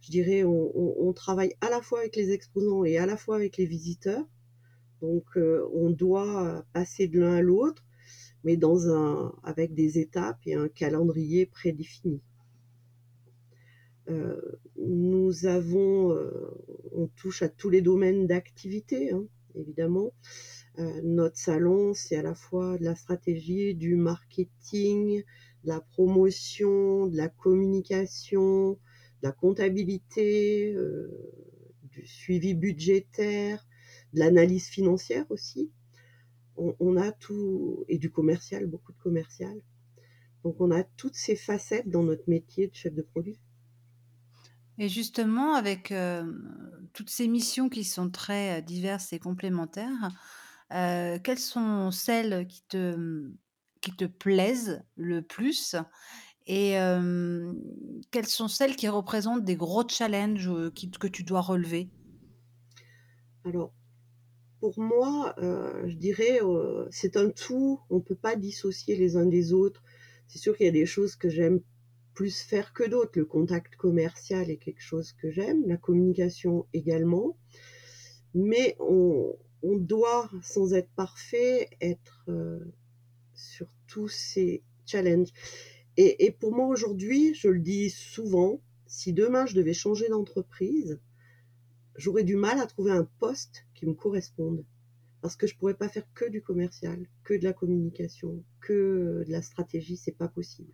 je 0.01 0.12
dirais, 0.12 0.44
on, 0.44 1.13
travaille 1.13 1.54
à 1.62 1.70
la 1.70 1.82
fois 1.82 2.00
avec 2.00 2.16
les 2.16 2.32
exposants 2.32 2.84
et 2.86 2.98
à 2.98 3.06
la 3.06 3.18
fois 3.18 3.36
avec 3.36 3.58
les 3.58 3.66
visiteurs, 3.66 4.25
donc 5.01 5.25
euh, 5.36 5.68
on 5.74 5.89
doit 5.89 6.63
passer 6.74 7.08
de 7.08 7.20
l'un 7.20 7.34
à 7.34 7.42
l'autre, 7.42 7.84
mais 8.44 8.58
dans 8.58 8.89
un, 8.89 9.34
avec 9.44 9.74
des 9.74 9.98
étapes 9.98 10.39
et 10.46 10.54
un 10.54 10.68
calendrier 10.68 11.48
prédéfini. 11.48 12.22
Euh, 14.10 14.40
nous 14.78 15.46
avons, 15.46 16.12
euh, 16.14 16.32
on 16.94 17.08
touche 17.08 17.42
à 17.42 17.50
tous 17.50 17.70
les 17.70 17.82
domaines 17.82 18.26
d'activité, 18.26 19.12
hein, 19.12 19.26
évidemment. 19.56 20.14
Euh, 20.80 21.02
notre 21.04 21.38
salon, 21.38 21.94
c'est 21.94 22.16
à 22.16 22.22
la 22.22 22.36
fois 22.36 22.78
de 22.78 22.86
la 22.86 22.96
stratégie, 22.96 23.76
du 23.76 23.96
marketing, 23.96 25.24
de 25.64 25.68
la 25.68 25.82
promotion, 25.82 27.08
de 27.08 27.18
la 27.18 27.28
communication, 27.28 28.72
de 28.74 28.78
la 29.24 29.32
comptabilité, 29.32 30.76
du 31.84 32.06
suivi 32.06 32.54
budgétaire, 32.54 33.68
de 34.14 34.20
l'analyse 34.20 34.68
financière 34.68 35.26
aussi. 35.30 35.72
On, 36.56 36.98
a 36.98 37.12
tout, 37.12 37.86
et 37.88 38.00
du 38.00 38.12
commercial, 38.12 38.66
beaucoup 38.66 38.92
de 38.92 38.98
commercial. 38.98 39.62
Donc 40.44 40.60
on 40.60 40.72
a 40.72 40.84
toutes 40.84 41.16
ces 41.16 41.36
facettes 41.36 41.90
dans 41.90 42.04
notre 42.04 42.28
métier 42.28 42.68
de 42.68 42.74
chef 42.74 42.94
de 42.96 43.04
produit. 43.04 43.40
Et 44.79 44.89
justement, 44.89 45.55
avec 45.55 45.91
euh, 45.91 46.31
toutes 46.93 47.10
ces 47.10 47.27
missions 47.27 47.69
qui 47.69 47.84
sont 47.84 48.10
très 48.10 48.60
euh, 48.60 48.62
diverses 48.62 49.12
et 49.12 49.19
complémentaires, 49.19 50.12
euh, 50.74 51.17
quelles 51.24 51.39
sont 51.39 51.91
celles 51.91 52.46
qui 52.48 52.63
te, 52.67 53.31
qui 53.81 53.91
te 53.96 54.05
plaisent 54.05 54.84
le 54.96 55.22
plus? 55.22 55.75
Et 56.50 56.75
quelles 58.12 58.25
sont 58.25 58.48
celles 58.48 58.77
qui 58.77 58.88
représentent 58.88 59.43
des 59.43 59.57
gros 59.57 59.86
challenges 59.86 60.50
que 60.98 61.07
tu 61.07 61.24
dois 61.24 61.41
relever? 61.41 61.89
Alors, 63.43 63.74
pour 64.62 64.79
moi, 64.79 65.36
je 65.38 65.93
dirais, 65.96 66.39
c'est 66.89 67.17
un 67.17 67.29
tout, 67.31 67.81
on 67.89 67.98
ne 67.98 68.01
peut 68.01 68.15
pas 68.15 68.38
dissocier 68.38 68.96
les 68.96 69.17
uns 69.17 69.25
des 69.25 69.51
autres. 69.51 69.84
C'est 70.27 70.39
sûr 70.39 70.55
qu'il 70.55 70.65
y 70.67 70.69
a 70.69 70.72
des 70.72 70.86
choses 70.86 71.17
que 71.17 71.27
j'aime 71.27 71.60
plus 72.18 72.42
faire 72.42 72.74
que 72.74 72.84
d'autres. 72.84 73.12
Le 73.14 73.26
contact 73.26 73.76
commercial 73.76 74.50
est 74.50 74.58
quelque 74.58 74.82
chose 74.82 75.14
que 75.14 75.30
j'aime, 75.30 75.68
la 75.68 75.78
communication 75.78 76.66
également. 76.74 77.38
Mais 78.34 78.76
on, 78.80 79.38
doit, 79.62 80.28
sans 80.42 80.74
être 80.74 80.90
parfait, 80.96 81.70
être 81.80 82.26
euh, 82.28 82.60
sur 83.36 83.68
tous 83.86 84.08
ces 84.08 84.64
challenges. 84.88 85.32
Et, 85.96 86.26
et 86.26 86.32
pour 86.32 86.56
moi 86.56 86.66
aujourd'hui, 86.66 87.36
je 87.36 87.50
le 87.50 87.60
dis 87.60 87.92
souvent, 87.92 88.62
si 88.88 89.14
demain 89.14 89.46
je 89.46 89.54
devais 89.54 89.76
changer 89.76 90.10
d'entreprise, 90.10 91.00
j'aurais 91.98 92.24
du 92.24 92.36
mal 92.36 92.58
à 92.60 92.66
trouver 92.66 92.94
un 92.94 93.08
poste 93.20 93.68
qui 93.76 93.86
me 93.86 93.94
corresponde. 93.94 94.66
Parce 95.22 95.36
que 95.36 95.46
je 95.46 95.56
pourrais 95.56 95.76
pas 95.76 95.88
faire 95.88 96.12
que 96.16 96.26
du 96.26 96.42
commercial, 96.42 97.06
que 97.24 97.36
de 97.36 97.44
la 97.44 97.54
communication, 97.54 98.44
que 98.60 99.24
de 99.24 99.32
la 99.32 99.44
stratégie, 99.44 99.98
c'est 99.98 100.18
pas 100.18 100.28
possible 100.28 100.74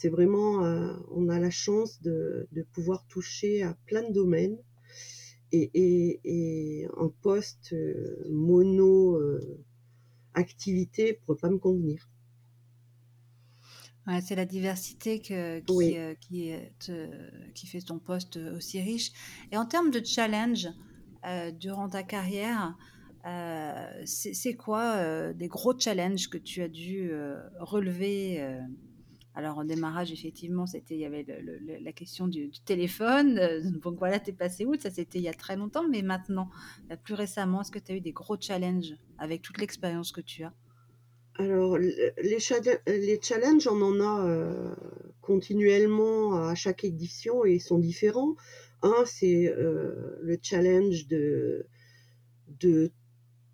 c'est 0.00 0.08
vraiment, 0.08 0.64
euh, 0.64 0.94
on 1.10 1.28
a 1.28 1.38
la 1.38 1.50
chance 1.50 2.00
de, 2.00 2.48
pouvoir 2.72 3.06
toucher 3.06 3.62
à 3.62 3.76
plein 3.84 4.02
de 4.08 4.14
domaines. 4.14 4.56
Et, 5.52 6.88
un 6.96 7.08
poste 7.20 7.74
euh, 7.74 8.24
mono 8.30 9.16
euh, 9.16 9.62
activité 10.32 11.12
ne 11.12 11.26
pourrait 11.26 11.38
pas 11.38 11.50
me 11.50 11.58
convenir. 11.58 12.08
c'est 14.22 14.36
la 14.36 14.46
diversité 14.46 15.20
qui, 15.20 15.34
qui, 17.54 17.66
fait 17.66 17.80
ton 17.82 17.98
poste 17.98 18.38
aussi 18.56 18.80
riche. 18.80 19.12
Et 19.52 19.58
en 19.58 19.66
termes 19.66 19.90
de 19.90 20.02
challenge 20.02 20.68
durant 21.58 21.90
ta 21.90 22.04
carrière, 22.04 22.78
c'est 24.06 24.54
quoi 24.54 25.34
des 25.34 25.48
gros 25.48 25.78
challenges 25.78 26.30
que 26.30 26.38
tu 26.38 26.62
as 26.62 26.68
dû 26.68 27.12
relever 27.58 28.40
alors, 29.34 29.58
en 29.58 29.64
démarrage, 29.64 30.12
effectivement, 30.12 30.66
c'était, 30.66 30.94
il 30.94 31.00
y 31.00 31.04
avait 31.04 31.24
la 31.80 31.92
question 31.92 32.26
du, 32.26 32.50
téléphone. 32.64 33.38
Euh, 33.38 33.60
donc 33.82 33.98
voilà, 33.98 34.18
tu 34.18 34.30
es 34.30 34.32
passé 34.32 34.64
où 34.64 34.74
Ça, 34.78 34.90
c'était 34.90 35.18
il 35.18 35.24
y 35.24 35.28
a 35.28 35.34
très 35.34 35.56
longtemps. 35.56 35.88
Mais 35.88 36.02
maintenant, 36.02 36.50
euh, 36.90 36.96
plus 36.96 37.14
récemment, 37.14 37.60
est-ce 37.60 37.70
que 37.70 37.78
tu 37.78 37.92
as 37.92 37.96
eu 37.96 38.00
des 38.00 38.12
gros 38.12 38.36
challenges 38.40 38.94
avec 39.18 39.42
toute 39.42 39.58
l'expérience 39.58 40.10
que 40.12 40.20
tu 40.20 40.42
as? 40.42 40.52
Alors, 41.36 41.78
les, 41.78 42.40
challenges, 42.40 43.68
on 43.68 43.80
en 43.80 44.00
a 44.00 44.26
euh, 44.26 44.74
continuellement 45.20 46.34
à 46.34 46.54
chaque 46.54 46.84
édition 46.84 47.46
et 47.46 47.54
ils 47.54 47.60
sont 47.60 47.78
différents. 47.78 48.34
Un, 48.82 49.04
c'est 49.06 49.54
le 49.56 50.38
challenge 50.42 51.06
de, 51.06 51.66
de 52.60 52.90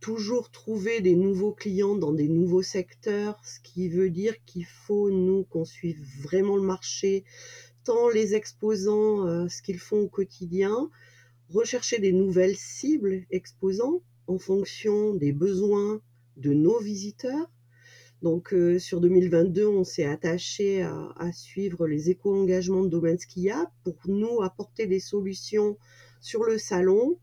toujours 0.06 0.52
trouver 0.52 1.00
des 1.00 1.16
nouveaux 1.16 1.50
clients 1.50 1.96
dans 1.96 2.12
des 2.12 2.28
nouveaux 2.28 2.62
secteurs, 2.62 3.40
ce 3.44 3.58
qui 3.58 3.88
veut 3.88 4.08
dire 4.08 4.36
qu'il 4.44 4.64
faut, 4.64 5.10
nous, 5.10 5.42
qu'on 5.42 5.64
suive 5.64 6.00
vraiment 6.22 6.54
le 6.54 6.62
marché, 6.62 7.24
tant 7.82 8.08
les 8.10 8.36
exposants, 8.36 9.26
euh, 9.26 9.48
ce 9.48 9.62
qu'ils 9.62 9.80
font 9.80 10.02
au 10.02 10.08
quotidien, 10.08 10.90
rechercher 11.48 11.98
des 11.98 12.12
nouvelles 12.12 12.54
cibles 12.54 13.24
exposants 13.32 14.00
en 14.28 14.38
fonction 14.38 15.12
des 15.12 15.32
besoins 15.32 16.00
de 16.36 16.54
nos 16.54 16.78
visiteurs. 16.78 17.50
Donc 18.22 18.54
euh, 18.54 18.78
sur 18.78 19.00
2022, 19.00 19.66
on 19.66 19.82
s'est 19.82 20.06
attaché 20.06 20.82
à, 20.82 21.32
suivre 21.32 21.88
les 21.88 22.10
éco-engagements 22.10 22.84
de 22.84 22.90
Domaine 22.90 23.18
Skia 23.18 23.72
pour 23.82 23.96
nous 24.06 24.40
apporter 24.42 24.86
des 24.86 25.00
solutions 25.00 25.76
sur 26.20 26.44
le 26.44 26.58
salon 26.58 27.18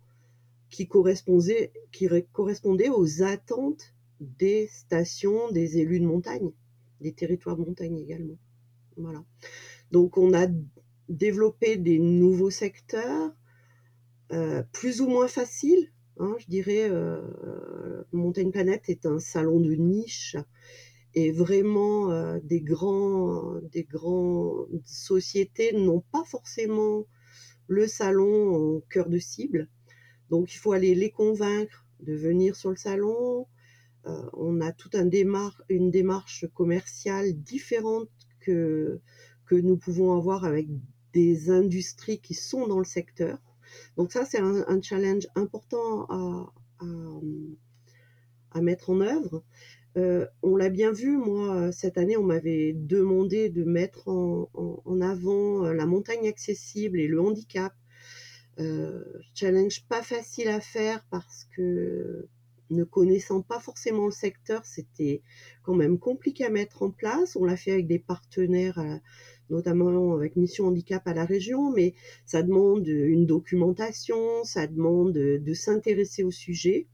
qui 0.74 0.88
correspondait, 0.88 2.90
aux 2.90 3.24
attentes 3.24 3.94
des 4.20 4.68
stations, 4.68 5.52
des 5.52 5.78
élus 5.78 6.00
de 6.00 6.06
montagne, 6.06 6.52
des 7.00 7.14
territoires 7.14 7.58
de 7.58 7.62
montagne 7.62 8.00
également. 8.00 8.38
Donc 9.92 10.18
on 10.18 10.34
a 10.34 10.48
développé 11.10 11.78
des 11.78 12.00
nouveaux 12.00 12.50
secteurs, 12.50 13.32
euh, 14.32 14.64
plus 14.72 15.02
ou 15.02 15.08
moins 15.08 15.28
faciles. 15.28 15.92
Hein, 16.18 16.36
je 16.40 16.48
dirais, 16.48 16.90
euh, 16.90 17.22
Montagne 18.12 18.52
Planète 18.52 18.84
est 18.88 19.06
un 19.06 19.20
salon 19.20 19.60
de 19.60 19.74
niche 19.74 20.36
et 21.14 21.32
vraiment 21.32 22.12
euh, 22.12 22.40
des 22.44 22.62
grands, 22.62 23.60
des 23.72 23.84
grandes 23.84 24.82
sociétés 24.86 25.74
n'ont 25.74 26.04
pas 26.12 26.24
forcément 26.26 27.06
le 27.68 27.88
salon 27.88 28.56
en 28.56 28.80
cœur 28.90 29.10
de 29.10 29.20
cible. 29.20 29.70
Donc 30.34 30.52
il 30.56 30.58
faut 30.58 30.72
aller 30.72 30.96
les 30.96 31.12
convaincre 31.12 31.86
de 32.00 32.16
venir 32.16 32.56
sur 32.56 32.72
le 32.72 32.76
salon. 32.76 33.46
Euh, 34.08 34.30
on 34.34 34.62
a 34.62 34.72
toute 34.72 34.96
un 34.96 35.08
une 35.70 35.92
démarche 35.92 36.48
commerciale 36.56 37.34
différente 37.34 38.10
que, 38.40 39.00
nous 39.52 39.78
pouvons 39.78 40.18
avoir 40.18 40.44
avec 40.46 40.68
des 41.14 41.52
industries 41.52 42.20
qui 42.20 42.34
sont 42.34 42.66
dans 42.66 42.80
le 42.80 42.84
secteur. 42.84 43.38
Donc 43.96 44.12
ça, 44.12 44.26
c'est 44.26 44.40
un, 44.40 44.82
challenge 44.82 45.28
important 45.36 46.08
à, 46.10 46.52
mettre 48.60 48.90
en 48.90 49.02
œuvre. 49.02 49.44
Euh, 49.98 50.26
on 50.42 50.56
l'a 50.56 50.70
bien 50.70 50.92
vu, 50.92 51.16
moi, 51.16 51.72
cette 51.72 52.00
année, 52.00 52.18
on 52.18 52.24
m'avait 52.24 52.74
demandé 52.74 53.50
de 53.50 53.64
mettre 53.64 54.08
en, 54.08 55.00
avant 55.00 55.72
la 55.72 55.86
montagne 55.86 56.28
accessible 56.28 57.00
et 57.00 57.08
le 57.08 57.22
handicap 57.22 57.76
challenge 59.34 59.86
pas 59.88 60.04
facile 60.04 60.48
à 60.48 60.60
faire 60.60 61.04
parce 61.10 61.48
que 61.56 62.28
ne 62.74 62.84
connaissant 62.84 63.42
pas 63.42 63.60
forcément 63.60 64.06
le 64.06 64.12
secteur, 64.12 64.66
c'était 64.66 65.22
quand 65.64 65.76
même 65.76 66.00
compliqué 66.00 66.46
à 66.46 66.50
mettre 66.50 66.84
en 66.84 66.90
place. 66.90 67.36
On 67.36 67.46
l'a 67.46 67.56
fait 67.56 67.72
avec 67.72 67.88
des 67.88 68.00
partenaires, 68.00 68.80
euh, 68.80 68.98
notamment 69.50 70.14
avec 70.14 70.36
Mission 70.36 70.68
Handicap 70.68 71.08
à 71.08 71.14
la 71.14 71.26
région, 71.26 71.72
mais 71.72 71.94
ça 72.26 72.44
demande 72.44 72.88
une 72.88 73.26
documentation, 73.26 74.44
ça 74.44 74.68
demande 74.68 75.14
de, 75.14 75.54
s'intéresser 75.54 76.24
au 76.24 76.32
sujet. 76.32 76.88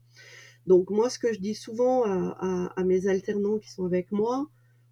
Donc 0.66 0.90
moi, 0.90 1.08
ce 1.08 1.18
que 1.18 1.32
je 1.32 1.40
dis 1.40 1.54
souvent 1.54 2.04
à, 2.04 2.72
à, 2.76 2.84
mes 2.84 3.06
alternants 3.08 3.58
qui 3.58 3.70
sont 3.70 3.84
avec 3.84 4.12
moi, 4.12 4.48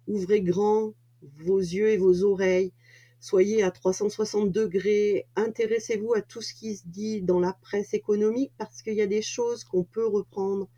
ouvrez 0.07 0.41
grand 0.41 0.93
vos 1.21 1.59
yeux 1.59 1.89
et 1.89 1.97
vos 1.97 2.23
oreilles 2.23 2.73
soyez 3.19 3.63
à 3.63 3.71
360 3.71 4.51
degrés, 4.51 5.27
intéressez-vous 5.35 6.13
à 6.13 6.21
tout 6.21 6.41
ce 6.41 6.53
qui 6.53 6.75
se 6.75 6.83
dit 6.87 7.21
dans 7.21 7.39
la 7.39 7.53
presse 7.53 7.93
économique 7.93 8.51
parce 8.57 8.81
qu'il 8.81 8.95
y 8.95 9.01
a 9.01 9.07
des 9.07 9.21
choses 9.21 9.63
qu'on 9.63 9.83
peut 9.83 10.07
reprendre 10.07 10.69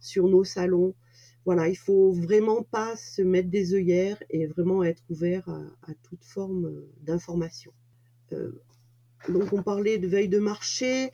sur 0.00 0.28
nos 0.28 0.44
salons. 0.44 0.94
Voilà, 1.44 1.68
il 1.68 1.76
faut 1.76 2.12
vraiment 2.12 2.62
pas 2.62 2.96
se 2.96 3.22
mettre 3.22 3.50
des 3.50 3.74
œillères 3.74 4.22
et 4.30 4.46
vraiment 4.46 4.82
être 4.82 5.02
ouvert 5.10 5.48
à, 5.48 5.94
toute 6.02 6.24
forme 6.24 6.72
d'information. 7.02 7.72
Euh, 8.32 8.62
donc 9.28 9.52
on 9.52 9.62
parlait 9.62 9.98
de 9.98 10.06
veille 10.06 10.28
de 10.28 10.38
marché, 10.38 11.10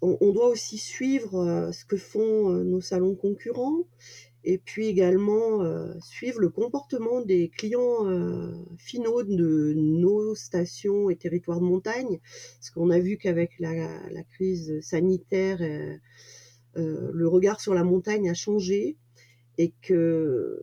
on, 0.00 0.32
doit 0.32 0.48
aussi 0.48 0.78
suivre 0.78 1.36
euh, 1.36 1.72
ce 1.72 1.84
que 1.84 1.96
font 1.96 2.50
euh, 2.50 2.62
nos 2.62 2.80
salons 2.80 3.14
concurrents 3.14 3.84
et 4.44 4.58
puis 4.58 4.86
également 4.86 5.62
euh, 5.62 5.92
suivre 6.00 6.40
le 6.40 6.50
comportement 6.50 7.22
des 7.22 7.48
clients 7.48 8.06
euh, 8.06 8.52
finaux 8.76 9.22
de 9.22 9.72
nos 9.74 10.34
stations 10.34 11.08
et 11.08 11.16
territoires 11.16 11.60
de 11.60 11.64
montagne, 11.64 12.20
parce 12.56 12.70
qu'on 12.70 12.90
a 12.90 12.98
vu 12.98 13.16
qu'avec 13.16 13.58
la, 13.58 13.88
crise 14.34 14.80
sanitaire, 14.82 15.62
euh, 15.62 17.10
le 17.12 17.28
regard 17.28 17.60
sur 17.60 17.72
la 17.72 17.84
montagne 17.84 18.28
a 18.28 18.34
changé 18.34 18.96
et 19.56 19.72
que 19.82 20.60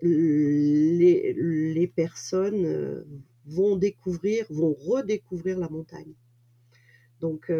les, 0.00 1.34
les 1.34 1.86
personnes 1.86 3.04
vont 3.46 3.76
découvrir, 3.76 4.46
vont 4.50 4.74
redécouvrir 4.74 5.58
la 5.58 5.68
montagne. 5.68 6.14
Donc 7.20 7.52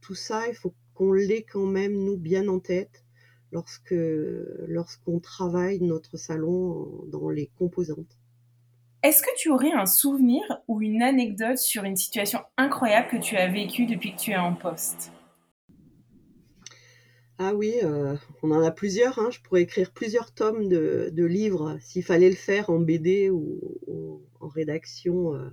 tout 0.00 0.14
ça, 0.14 0.48
il 0.48 0.54
faut 0.54 0.74
qu'on 0.94 1.12
l'ait 1.12 1.42
quand 1.42 1.66
même, 1.66 1.92
nous, 1.92 2.16
bien 2.16 2.48
en 2.48 2.58
tête 2.58 3.03
lorsque 3.54 3.94
lorsqu'on 4.66 5.20
travaille 5.20 5.80
notre 5.80 6.18
salon 6.18 7.06
dans 7.10 7.30
les 7.30 7.50
composantes. 7.56 8.18
Est-ce 9.04 9.22
que 9.22 9.30
tu 9.36 9.50
aurais 9.50 9.72
un 9.72 9.86
souvenir 9.86 10.42
ou 10.66 10.82
une 10.82 11.02
anecdote 11.02 11.58
sur 11.58 11.84
une 11.84 11.96
situation 11.96 12.40
incroyable 12.56 13.08
que 13.08 13.16
tu 13.16 13.36
as 13.36 13.48
vécue 13.48 13.86
depuis 13.86 14.12
que 14.14 14.18
tu 14.18 14.32
es 14.32 14.36
en 14.36 14.54
poste? 14.54 15.12
Ah 17.38 17.54
oui, 17.54 17.74
euh, 17.82 18.16
on 18.42 18.50
en 18.50 18.62
a 18.62 18.70
plusieurs. 18.70 19.18
Hein. 19.18 19.30
Je 19.30 19.40
pourrais 19.40 19.62
écrire 19.62 19.92
plusieurs 19.92 20.32
tomes 20.32 20.68
de, 20.68 21.24
livres 21.24 21.76
s'il 21.80 22.02
fallait 22.02 22.30
le 22.30 22.36
faire 22.36 22.70
en 22.70 22.78
BD 22.78 23.30
ou, 23.30 24.22
en 24.40 24.48
rédaction. 24.48 25.34
Euh. 25.34 25.50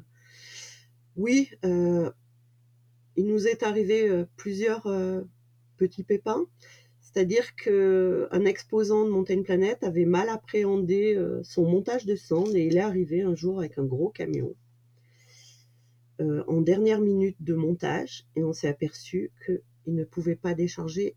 Oui, 1.16 1.50
euh, 1.66 2.10
il 3.16 3.28
nous 3.28 3.48
est 3.48 3.64
arrivé 3.64 4.26
plusieurs 4.38 4.88
petits 5.78 6.04
pépins. 6.04 6.46
C'est-à-dire 7.12 7.56
qu'un 7.56 8.46
exposant 8.46 9.06
de 9.06 9.10
Montaigne 9.10 9.44
Planète 9.44 9.84
avait 9.84 10.06
mal 10.06 10.30
appréhendé 10.30 11.14
euh, 11.16 11.44
son 11.44 11.70
montage 11.70 12.06
de 12.06 12.16
cendres 12.16 12.56
et 12.56 12.66
il 12.66 12.78
est 12.78 12.82
arrivé 12.82 13.22
un 13.22 13.36
jour 13.36 13.60
avec 13.60 13.78
un 13.78 13.84
gros 13.84 14.10
camion 14.10 14.56
euh, 16.22 16.44
en 16.48 16.62
dernière 16.62 17.02
minute 17.02 17.36
de 17.42 17.54
montage 17.54 18.26
et 18.38 18.44
on 18.46 18.54
s'est 18.54 18.70
aperçu 18.70 19.32
qu'il 19.46 19.62
ne 19.88 20.06
pouvait 20.06 20.38
pas 20.38 20.54
décharger 20.54 21.16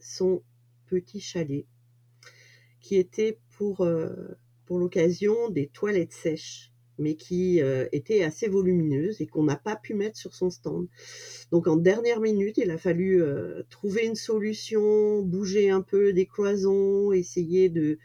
son 0.00 0.42
petit 0.86 1.20
chalet 1.20 1.66
qui 2.80 2.96
était 2.96 3.38
pour, 3.56 3.82
euh, 3.82 4.36
pour 4.66 4.80
l'occasion 4.80 5.48
des 5.50 5.68
toilettes 5.68 6.12
sèches 6.12 6.72
mais 7.00 7.14
qui 7.14 7.60
euh, 7.62 7.88
était 7.92 8.22
assez 8.22 8.46
volumineuse 8.46 9.20
et 9.20 9.26
qu'on 9.26 9.42
n'a 9.42 9.56
pas 9.56 9.74
pu 9.74 9.94
mettre 9.94 10.18
sur 10.18 10.34
son 10.34 10.50
stand. 10.50 10.86
Donc 11.50 11.66
en 11.66 11.76
dernière 11.76 12.20
minute, 12.20 12.58
il 12.58 12.70
a 12.70 12.78
fallu 12.78 13.22
euh, 13.22 13.62
trouver 13.70 14.06
une 14.06 14.14
solution, 14.14 15.22
bouger 15.22 15.70
un 15.70 15.80
peu 15.80 16.12
des 16.12 16.26
cloisons, 16.26 17.12
essayer 17.12 17.70
de 17.70 17.98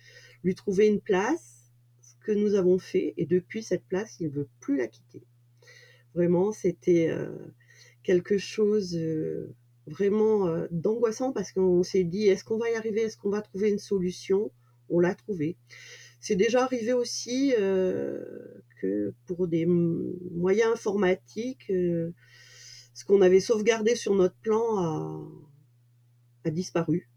lui 0.43 0.55
trouver 0.55 0.87
une 0.87 1.01
place, 1.01 1.71
ce 2.01 2.15
que 2.25 2.31
nous 2.31 2.55
avons 2.55 2.79
fait, 2.79 3.13
et 3.17 3.25
depuis 3.25 3.61
cette 3.61 3.85
place, 3.85 4.15
il 4.19 4.27
ne 4.27 4.33
veut 4.33 4.47
plus 4.61 4.77
la 4.77 4.87
quitter. 4.87 5.21
Vraiment, 6.15 6.53
c'était 6.53 7.09
euh, 7.09 7.29
quelque 8.01 8.37
chose 8.37 8.97
vraiment 9.87 10.65
d'angoissant 10.71 11.31
parce 11.33 11.51
qu'on 11.51 11.83
s'est 11.83 12.03
dit, 12.05 12.27
est-ce 12.27 12.43
qu'on 12.43 12.57
va 12.57 12.69
y 12.69 12.75
arriver, 12.75 13.01
est-ce 13.01 13.17
qu'on 13.17 13.29
va 13.29 13.41
trouver 13.41 13.69
une 13.69 13.79
solution? 13.79 14.51
On 14.89 14.99
l'a 14.99 15.13
trouvé. 15.15 15.57
C'est 16.21 16.35
déjà 16.35 16.63
arrivé 16.63 16.93
aussi 16.93 17.53
pour 19.25 19.47
des 19.47 19.65
moyens 19.65 20.71
informatiques, 20.73 21.69
euh, 21.69 22.13
ce 22.93 23.05
qu'on 23.05 23.21
avait 23.21 23.39
sauvegardé 23.39 23.95
sur 23.95 24.15
notre 24.15 24.35
plan 24.37 25.27
a, 26.43 26.51
disparu. 26.51 27.09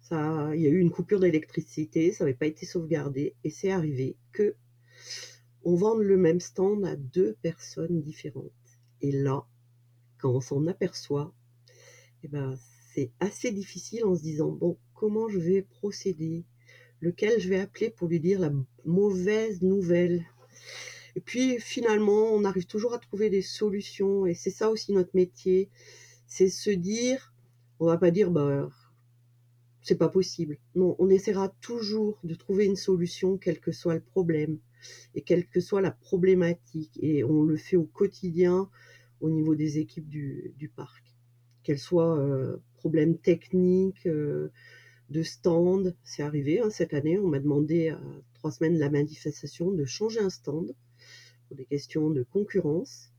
Ça, 0.00 0.50
il 0.54 0.60
y 0.60 0.66
a 0.66 0.70
eu 0.70 0.80
une 0.80 0.90
coupure 0.90 1.20
d'électricité, 1.20 2.12
ça 2.12 2.24
n'avait 2.24 2.36
pas 2.36 2.46
été 2.46 2.66
sauvegardé, 2.66 3.36
et 3.44 3.50
c'est 3.50 3.70
arrivé 3.70 4.16
que 4.32 4.56
on 5.62 5.76
vende 5.76 6.00
le 6.00 6.16
même 6.16 6.40
stand 6.40 6.84
à 6.84 6.96
deux 6.96 7.36
personnes 7.40 8.02
différentes. 8.02 8.50
Et 9.00 9.12
là, 9.12 9.46
quand 10.18 10.30
on 10.30 10.40
s'en 10.40 10.66
aperçoit, 10.66 11.32
eh 12.22 12.28
ben, 12.28 12.56
c'est 12.94 13.12
assez 13.20 13.50
difficile 13.50 14.04
en 14.04 14.14
se 14.14 14.22
disant 14.22 14.50
bon, 14.50 14.78
comment 14.94 15.28
je 15.28 15.38
vais 15.38 15.62
procéder 15.62 16.44
lequel 17.04 17.38
je 17.40 17.48
vais 17.48 17.60
appeler 17.60 17.90
pour 17.90 18.08
lui 18.08 18.18
dire 18.18 18.40
la 18.40 18.50
mauvaise 18.84 19.62
nouvelle. 19.62 20.24
Et 21.16 21.20
puis 21.20 21.60
finalement, 21.60 22.32
on 22.32 22.44
arrive 22.44 22.66
toujours 22.66 22.94
à 22.94 22.98
trouver 22.98 23.30
des 23.30 23.42
solutions 23.42 24.26
et 24.26 24.34
c'est 24.34 24.50
ça 24.50 24.70
aussi 24.70 24.92
notre 24.92 25.14
métier, 25.14 25.68
c'est 26.26 26.48
se 26.48 26.70
dire, 26.70 27.32
on 27.78 27.86
va 27.86 27.98
pas 27.98 28.10
dire 28.10 28.30
bah 28.30 28.68
c'est 29.82 29.98
pas 29.98 30.08
possible. 30.08 30.56
Non, 30.74 30.96
on 30.98 31.10
essaiera 31.10 31.50
toujours 31.60 32.18
de 32.24 32.34
trouver 32.34 32.64
une 32.64 32.76
solution 32.76 33.36
quel 33.36 33.60
que 33.60 33.70
soit 33.70 33.94
le 33.94 34.00
problème 34.00 34.58
et 35.14 35.20
quelle 35.20 35.46
que 35.46 35.60
soit 35.60 35.82
la 35.82 35.90
problématique 35.90 36.98
et 37.02 37.22
on 37.22 37.42
le 37.42 37.56
fait 37.56 37.76
au 37.76 37.84
quotidien 37.84 38.68
au 39.20 39.30
niveau 39.30 39.54
des 39.54 39.78
équipes 39.78 40.08
du, 40.08 40.72
parc, 40.74 41.04
qu'elles 41.62 41.78
soient 41.78 42.18
euh, 42.18 42.56
problèmes 42.76 43.16
techniques, 43.16 44.06
euh, 44.06 44.50
de 45.10 45.22
stand. 45.22 45.94
C'est 46.04 46.22
arrivé 46.22 46.60
hein, 46.60 46.70
cette 46.70 46.94
année, 46.94 47.18
on 47.18 47.28
m'a 47.28 47.40
demandé 47.40 47.90
à 47.90 48.00
trois 48.34 48.50
semaines 48.50 48.74
de 48.74 48.80
la 48.80 48.90
manifestation 48.90 49.70
de 49.70 49.84
changer 49.84 50.20
un 50.20 50.30
stand 50.30 50.74
pour 51.46 51.56
des 51.56 51.64
questions 51.64 52.10
de 52.10 52.22
concurrence. 52.22 53.10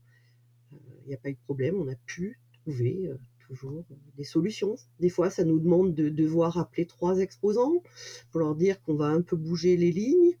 Il 0.72 0.76
euh, 0.76 1.08
n'y 1.08 1.14
a 1.14 1.18
pas 1.18 1.30
eu 1.30 1.34
de 1.34 1.44
problème, 1.44 1.76
on 1.76 1.88
a 1.88 1.96
pu 2.06 2.38
trouver 2.62 3.08
euh, 3.08 3.16
toujours 3.46 3.84
des 4.16 4.24
solutions. 4.24 4.76
Des 5.00 5.08
fois, 5.08 5.30
ça 5.30 5.44
nous 5.44 5.60
demande 5.60 5.94
de 5.94 6.08
devoir 6.08 6.58
appeler 6.58 6.86
trois 6.86 7.18
exposants 7.18 7.82
pour 8.30 8.40
leur 8.40 8.56
dire 8.56 8.82
qu'on 8.82 8.96
va 8.96 9.06
un 9.06 9.22
peu 9.22 9.36
bouger 9.36 9.76
les 9.76 9.92
lignes, 9.92 10.36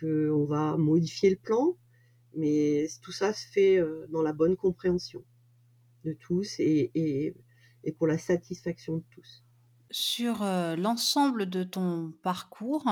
qu'on 0.00 0.44
va 0.44 0.76
modifier 0.76 1.30
le 1.30 1.36
plan, 1.36 1.76
mais 2.34 2.88
tout 3.02 3.12
ça 3.12 3.32
se 3.32 3.46
fait 3.46 3.78
euh, 3.78 4.06
dans 4.08 4.22
la 4.22 4.32
bonne 4.32 4.56
compréhension 4.56 5.24
de 6.04 6.12
tous 6.14 6.58
et, 6.58 6.90
et 6.94 7.92
pour 7.92 8.06
la 8.06 8.16
satisfaction 8.16 8.96
de 8.96 9.04
tous 9.10 9.44
sur 9.90 10.44
l'ensemble 10.44 11.46
de 11.46 11.64
ton 11.64 12.12
parcours, 12.22 12.84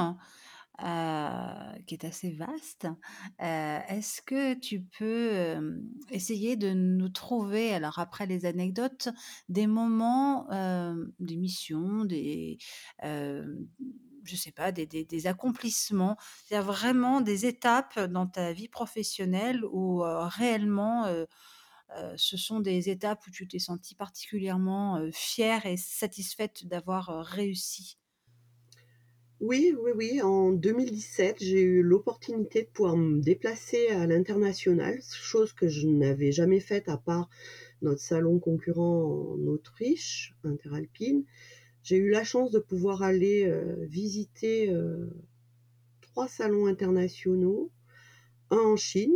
qui 0.78 1.94
est 1.94 2.04
assez 2.04 2.30
vaste, 2.30 2.86
est-ce 3.38 4.22
que 4.22 4.54
tu 4.54 4.80
peux 4.80 5.82
essayer 6.10 6.56
de 6.56 6.72
nous 6.72 7.08
trouver, 7.08 7.74
alors 7.74 7.98
après 7.98 8.26
les 8.26 8.46
anecdotes, 8.46 9.08
des 9.48 9.66
moments, 9.66 10.46
des 11.18 11.36
missions, 11.36 12.04
des, 12.04 12.58
je 13.02 14.36
sais 14.36 14.52
pas, 14.52 14.70
des, 14.70 14.86
des, 14.86 15.26
accomplissements, 15.26 16.16
c'est-à-dire 16.44 16.70
vraiment 16.72 17.20
des 17.20 17.46
étapes 17.46 17.98
dans 17.98 18.26
ta 18.26 18.52
vie 18.52 18.68
professionnelle 18.68 19.64
où 19.64 20.02
réellement 20.04 21.06
ce 22.16 22.36
sont 22.36 22.60
des 22.60 22.90
étapes 22.90 23.26
où 23.26 23.30
tu 23.30 23.48
t'es 23.48 23.58
sentie 23.58 23.94
particulièrement 23.94 25.00
fière 25.12 25.66
et 25.66 25.76
satisfaite 25.76 26.66
d'avoir 26.66 27.24
réussi? 27.24 27.98
Oui, 29.40 29.72
oui, 29.80 29.92
oui. 29.94 30.20
En 30.20 30.50
2017, 30.50 31.36
j'ai 31.38 31.62
eu 31.62 31.82
l'opportunité 31.82 32.62
de 32.62 32.68
pouvoir 32.68 32.96
me 32.96 33.20
déplacer 33.20 33.88
à 33.88 34.06
l'international, 34.06 35.00
chose 35.02 35.52
que 35.52 35.68
je 35.68 35.86
n'avais 35.86 36.32
jamais 36.32 36.58
faite 36.58 36.88
à 36.88 36.96
part 36.96 37.30
notre 37.80 38.00
salon 38.00 38.40
concurrent 38.40 39.36
en 39.36 39.46
Autriche, 39.46 40.34
Interalpine. 40.42 41.24
J'ai 41.84 41.96
eu 41.96 42.10
la 42.10 42.24
chance 42.24 42.50
de 42.50 42.58
pouvoir 42.58 43.02
aller 43.02 43.48
visiter 43.88 44.74
trois 46.00 46.26
salons 46.26 46.66
internationaux, 46.66 47.70
un 48.50 48.58
en 48.58 48.76
Chine, 48.76 49.14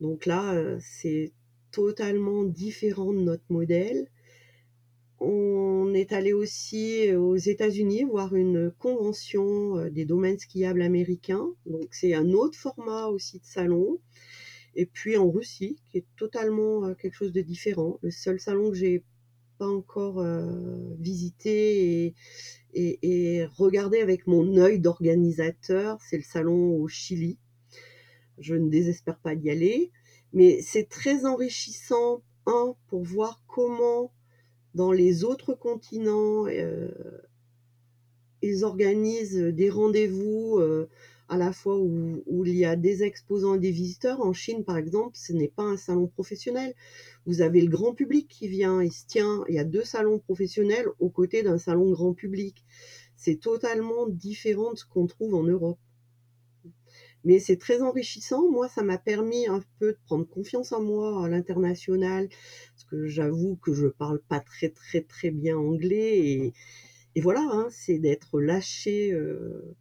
donc 0.00 0.26
là, 0.26 0.54
euh, 0.54 0.78
c'est 0.80 1.32
totalement 1.72 2.44
différent 2.44 3.12
de 3.12 3.20
notre 3.20 3.44
modèle. 3.48 4.08
On 5.18 5.94
est 5.94 6.12
allé 6.12 6.34
aussi 6.34 7.12
aux 7.14 7.36
États-Unis 7.36 8.04
voir 8.04 8.34
une 8.34 8.70
convention 8.78 9.78
euh, 9.78 9.90
des 9.90 10.04
domaines 10.04 10.38
skiables 10.38 10.82
américains. 10.82 11.48
Donc 11.64 11.88
c'est 11.92 12.14
un 12.14 12.30
autre 12.32 12.58
format 12.58 13.06
aussi 13.06 13.38
de 13.38 13.44
salon. 13.44 13.98
Et 14.74 14.84
puis 14.84 15.16
en 15.16 15.30
Russie, 15.30 15.78
qui 15.90 15.98
est 15.98 16.06
totalement 16.18 16.84
euh, 16.84 16.94
quelque 16.94 17.14
chose 17.14 17.32
de 17.32 17.40
différent. 17.40 17.98
Le 18.02 18.10
seul 18.10 18.38
salon 18.38 18.70
que 18.70 18.76
j'ai 18.76 19.02
pas 19.58 19.68
encore 19.68 20.22
visité 20.98 22.14
et 22.74 23.46
regardé 23.56 24.00
avec 24.00 24.26
mon 24.26 24.58
œil 24.58 24.78
d'organisateur, 24.80 25.98
c'est 26.02 26.18
le 26.18 26.22
salon 26.22 26.76
au 26.76 26.86
Chili 26.88 27.38
je 28.38 28.54
ne 28.54 28.68
désespère 28.68 29.18
pas 29.18 29.34
d'y 29.34 29.50
aller, 29.50 29.90
mais 30.32 30.60
c'est 30.62 30.88
très 30.88 31.24
enrichissant, 31.24 32.22
un, 32.46 32.74
pour 32.88 33.02
voir 33.02 33.42
comment 33.46 34.12
dans 34.74 34.92
les 34.92 35.24
autres 35.24 35.54
continents, 35.54 36.46
euh, 36.46 36.88
ils 38.42 38.64
organisent 38.64 39.38
des 39.38 39.70
rendez-vous 39.70 40.58
euh, 40.58 40.88
à 41.28 41.38
la 41.38 41.52
fois 41.52 41.78
où, 41.78 42.22
où, 42.26 42.44
il 42.44 42.54
y 42.54 42.64
a 42.66 42.76
des 42.76 43.02
exposants 43.02 43.54
et 43.54 43.58
des 43.58 43.70
visiteurs. 43.70 44.20
En 44.20 44.32
Chine, 44.32 44.64
par 44.64 44.76
exemple, 44.76 45.16
ce 45.16 45.32
n'est 45.32 45.48
pas 45.48 45.62
un 45.62 45.78
salon 45.78 46.06
professionnel. 46.06 46.74
Vous 47.24 47.40
avez 47.40 47.62
le 47.62 47.68
grand 47.68 47.94
public 47.94 48.28
qui 48.28 48.48
vient, 48.48 48.82
il 48.82 48.92
se 48.92 49.06
tient, 49.06 49.44
il 49.48 49.54
y 49.54 49.58
a 49.58 49.64
deux 49.64 49.84
salons 49.84 50.18
professionnels 50.18 50.86
aux 51.00 51.08
côtés 51.08 51.42
d'un 51.42 51.58
salon 51.58 51.90
grand 51.90 52.12
public. 52.12 52.62
C'est 53.16 53.40
totalement 53.40 54.06
différent 54.06 54.74
de 54.74 54.78
ce 54.78 54.84
qu'on 54.84 55.06
trouve 55.06 55.34
en 55.34 55.42
Europe. 55.42 55.78
Mais 57.26 57.40
c'est 57.40 57.56
très 57.56 57.82
enrichissant. 57.82 58.48
Moi, 58.52 58.68
ça 58.68 58.84
m'a 58.84 58.98
permis 58.98 59.48
un 59.48 59.60
peu 59.80 59.92
de 59.94 59.98
prendre 60.06 60.28
confiance 60.28 60.70
en 60.70 60.80
moi 60.80 61.24
à 61.24 61.28
l'international, 61.28 62.28
parce 62.28 62.84
que 62.84 63.08
j'avoue 63.08 63.56
que 63.56 63.74
je 63.74 63.88
parle 63.88 64.20
pas 64.20 64.38
très 64.38 64.68
très 64.68 65.00
très 65.02 65.32
bien 65.32 65.56
anglais. 65.58 66.52
Et, 67.16 67.20
voilà, 67.20 67.40
hein, 67.50 67.66
c'est 67.70 67.98
d'être 67.98 68.40
lâché 68.40 69.12
euh, 69.12 69.74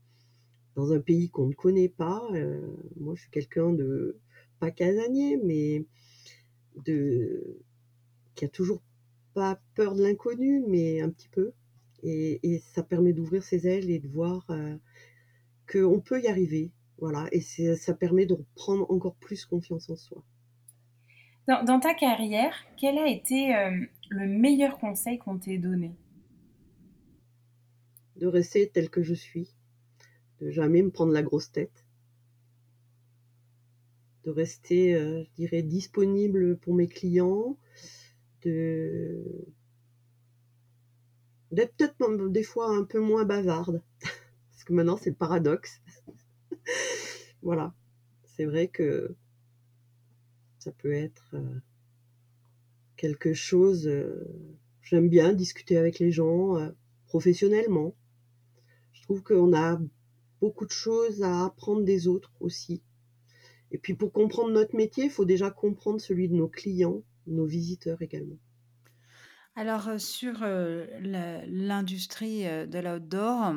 dans 0.75 0.91
un 0.91 0.99
pays 0.99 1.29
qu'on 1.29 1.45
ne 1.47 1.53
connaît 1.53 1.89
pas. 1.89 2.27
Euh, 2.33 2.59
moi, 2.97 3.13
je 3.15 3.21
suis 3.21 3.29
quelqu'un 3.29 3.73
de 3.73 4.17
pas 4.59 4.71
casanier, 4.71 5.37
mais 5.43 5.85
de 6.85 7.59
qui 8.33 8.45
a 8.45 8.49
toujours 8.49 8.81
pas 9.35 9.61
peur 9.75 9.93
de 9.93 10.01
l'inconnu, 10.01 10.63
mais 10.67 10.99
un 11.01 11.11
petit 11.11 11.29
peu. 11.29 11.51
Et, 12.01 12.61
ça 12.73 12.81
permet 12.81 13.13
d'ouvrir 13.13 13.43
ses 13.43 13.67
ailes 13.67 13.91
et 13.91 13.99
de 13.99 14.07
voir 14.07 14.47
qu'on 15.71 15.99
peut 16.01 16.21
y 16.21 16.27
arriver. 16.27 16.71
Voilà, 16.99 17.27
et 17.31 17.41
ça 17.41 17.93
permet 17.93 18.25
de 18.25 18.37
prendre 18.55 18.89
encore 18.89 19.15
plus 19.15 19.45
confiance 19.45 19.89
en 19.89 19.95
soi. 19.95 20.23
Dans, 21.47 21.79
ta 21.79 21.93
carrière, 21.93 22.55
quel 22.77 22.97
a 22.97 23.07
été 23.07 23.53
le 24.09 24.27
meilleur 24.27 24.79
conseil 24.79 25.19
qu'on 25.19 25.37
t'ait 25.37 25.57
donné? 25.57 25.91
De 28.15 28.27
rester 28.27 28.69
tel 28.69 28.89
que 28.89 29.03
je 29.03 29.13
suis, 29.13 29.53
de 30.41 30.49
jamais 30.49 30.81
me 30.81 30.89
prendre 30.89 31.11
la 31.11 31.21
grosse 31.21 31.51
tête, 31.51 31.85
de 34.25 34.31
rester, 34.31 34.95
euh, 34.95 35.23
je 35.23 35.29
dirais, 35.35 35.61
disponible 35.61 36.57
pour 36.57 36.73
mes 36.73 36.87
clients, 36.87 37.57
de 38.43 39.23
d'être 41.51 41.75
peut-être 41.75 42.27
des 42.27 42.43
fois 42.43 42.75
un 42.75 42.83
peu 42.83 42.99
moins 42.99 43.23
bavarde, 43.23 43.81
parce 44.51 44.63
que 44.65 44.73
maintenant 44.73 44.97
c'est 44.97 45.11
le 45.11 45.15
paradoxe. 45.15 45.79
voilà, 47.41 47.73
c'est 48.23 48.45
vrai 48.45 48.67
que 48.67 49.15
ça 50.59 50.71
peut 50.71 50.93
être 50.93 51.35
euh, 51.35 51.59
quelque 52.97 53.33
chose. 53.33 53.87
Euh, 53.87 54.25
j'aime 54.81 55.09
bien 55.09 55.33
discuter 55.33 55.77
avec 55.77 55.99
les 55.99 56.11
gens 56.11 56.71
professionnellement. 57.07 57.95
Je 58.93 59.01
trouve 59.03 59.23
qu'on 59.23 59.53
a 59.53 59.79
beaucoup 60.41 60.65
de 60.65 60.71
choses 60.71 61.23
à 61.23 61.45
apprendre 61.45 61.83
des 61.83 62.07
autres 62.07 62.31
aussi. 62.39 62.81
Et 63.71 63.77
puis 63.77 63.93
pour 63.93 64.11
comprendre 64.11 64.51
notre 64.51 64.75
métier, 64.75 65.05
il 65.05 65.09
faut 65.09 65.25
déjà 65.25 65.49
comprendre 65.51 65.99
celui 65.99 66.29
de 66.29 66.35
nos 66.35 66.47
clients, 66.47 67.03
nos 67.27 67.45
visiteurs 67.45 68.01
également. 68.01 68.37
Alors 69.57 69.89
sur 69.99 70.39
l'industrie 70.41 72.43
de 72.43 72.79
l'outdoor, 72.79 73.53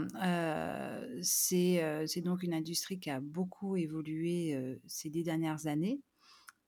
c'est 1.23 2.21
donc 2.23 2.43
une 2.45 2.55
industrie 2.55 3.01
qui 3.01 3.11
a 3.11 3.21
beaucoup 3.21 3.77
évolué 3.77 4.79
ces 4.87 5.11
dix 5.11 5.25
dernières 5.25 5.67
années. 5.67 6.01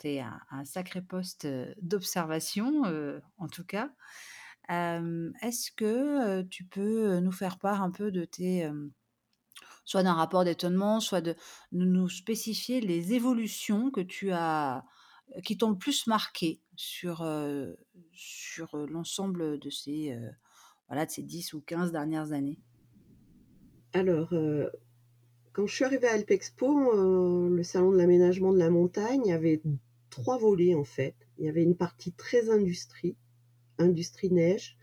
Tu 0.00 0.08
es 0.08 0.20
à 0.20 0.40
un 0.50 0.64
sacré 0.64 1.00
poste 1.02 1.46
d'observation, 1.82 2.82
en 3.38 3.48
tout 3.48 3.64
cas. 3.64 3.92
Est-ce 4.68 5.70
que 5.72 6.42
tu 6.42 6.64
peux 6.64 7.18
nous 7.20 7.32
faire 7.32 7.58
part 7.58 7.82
un 7.82 7.90
peu 7.92 8.10
de 8.12 8.24
tes 8.24 8.68
soit 9.84 10.02
d'un 10.02 10.14
rapport 10.14 10.44
d'étonnement, 10.44 11.00
soit 11.00 11.20
de 11.20 11.34
nous 11.72 12.08
spécifier 12.08 12.80
les 12.80 13.12
évolutions 13.14 13.90
que 13.90 14.00
tu 14.00 14.30
as, 14.32 14.84
qui 15.44 15.56
t'ont 15.56 15.70
le 15.70 15.78
plus 15.78 16.06
marqué? 16.06 16.60
Sur, 16.80 17.26
sur 18.14 18.74
l'ensemble 18.88 19.58
de 19.58 19.70
ces, 19.70 20.16
voilà, 20.88 21.04
de 21.04 21.10
ces 21.10 21.22
10 21.22 21.52
ou 21.52 21.60
15 21.60 21.92
dernières 21.92 22.32
années? 22.32 22.58
Alors, 23.92 24.32
quand 25.52 25.66
je 25.66 25.74
suis 25.74 25.84
arrivée 25.84 26.08
à 26.08 26.14
Alpexpo, 26.14 27.48
le 27.48 27.62
salon 27.62 27.92
de 27.92 27.98
l'aménagement 27.98 28.52
de 28.52 28.58
la 28.58 28.70
montagne, 28.70 29.30
avait 29.30 29.60
trois 30.08 30.38
volets 30.38 30.74
en 30.74 30.84
fait. 30.84 31.14
Il 31.38 31.44
y 31.44 31.48
avait 31.50 31.62
une 31.62 31.76
partie 31.76 32.12
très 32.12 32.48
industrie, 32.48 33.16
industrie 33.76 34.30
neige, 34.30 34.78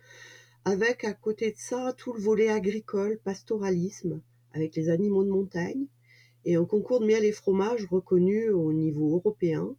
avec 0.66 1.04
à 1.04 1.14
côté 1.14 1.52
de 1.52 1.58
ça 1.58 1.94
tout 1.98 2.14
le 2.14 2.22
volet 2.22 2.50
agricole, 2.50 3.20
pastoralisme, 3.24 4.22
avec 4.54 4.76
les 4.76 4.90
animaux 4.90 5.24
de 5.24 5.32
montagne 5.32 5.88
et 6.46 6.58
un 6.58 6.66
concours 6.66 7.00
de 7.00 7.08
miel 7.08 7.26
et 7.26 7.32
fromage 7.32 7.86
reconnu 7.86 8.52
au 8.52 8.72
niveau 8.72 9.16
européen. 9.16 9.76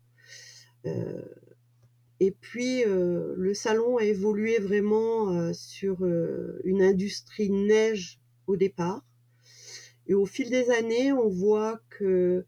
Et 2.20 2.30
puis 2.32 2.84
euh, 2.84 3.34
le 3.36 3.54
salon 3.54 3.96
a 3.96 4.04
évolué 4.04 4.58
vraiment 4.58 5.30
euh, 5.30 5.52
sur 5.52 6.04
une 6.64 6.82
industrie 6.82 7.50
neige 7.50 8.20
au 8.46 8.56
départ. 8.56 9.04
Et 10.06 10.14
au 10.14 10.26
fil 10.26 10.50
des 10.50 10.70
années, 10.70 11.12
on 11.12 11.28
voit 11.28 11.80
que, 11.90 12.44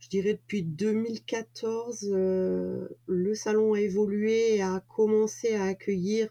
je 0.00 0.08
dirais 0.08 0.34
depuis 0.34 0.64
2014, 0.64 2.10
le 2.10 3.34
salon 3.34 3.74
a 3.74 3.80
évolué 3.80 4.56
et 4.56 4.62
a 4.62 4.82
commencé 4.88 5.54
à 5.54 5.64
accueillir 5.64 6.28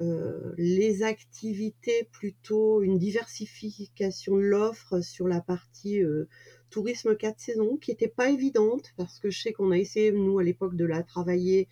euh, 0.00 0.52
les 0.58 1.04
activités, 1.04 2.08
plutôt 2.10 2.82
une 2.82 2.98
diversification 2.98 4.36
de 4.36 4.42
l'offre 4.42 5.00
sur 5.00 5.28
la 5.28 5.40
partie 5.40 6.02
euh, 6.02 6.28
tourisme 6.74 7.16
4 7.16 7.38
saisons, 7.38 7.76
qui 7.76 7.92
n'était 7.92 8.08
pas 8.08 8.30
évidente, 8.30 8.92
parce 8.96 9.20
que 9.20 9.30
je 9.30 9.40
sais 9.40 9.52
qu'on 9.52 9.70
a 9.70 9.78
essayé, 9.78 10.10
nous, 10.10 10.40
à 10.40 10.42
l'époque, 10.42 10.74
de 10.74 10.84
la 10.84 11.04
travailler 11.04 11.68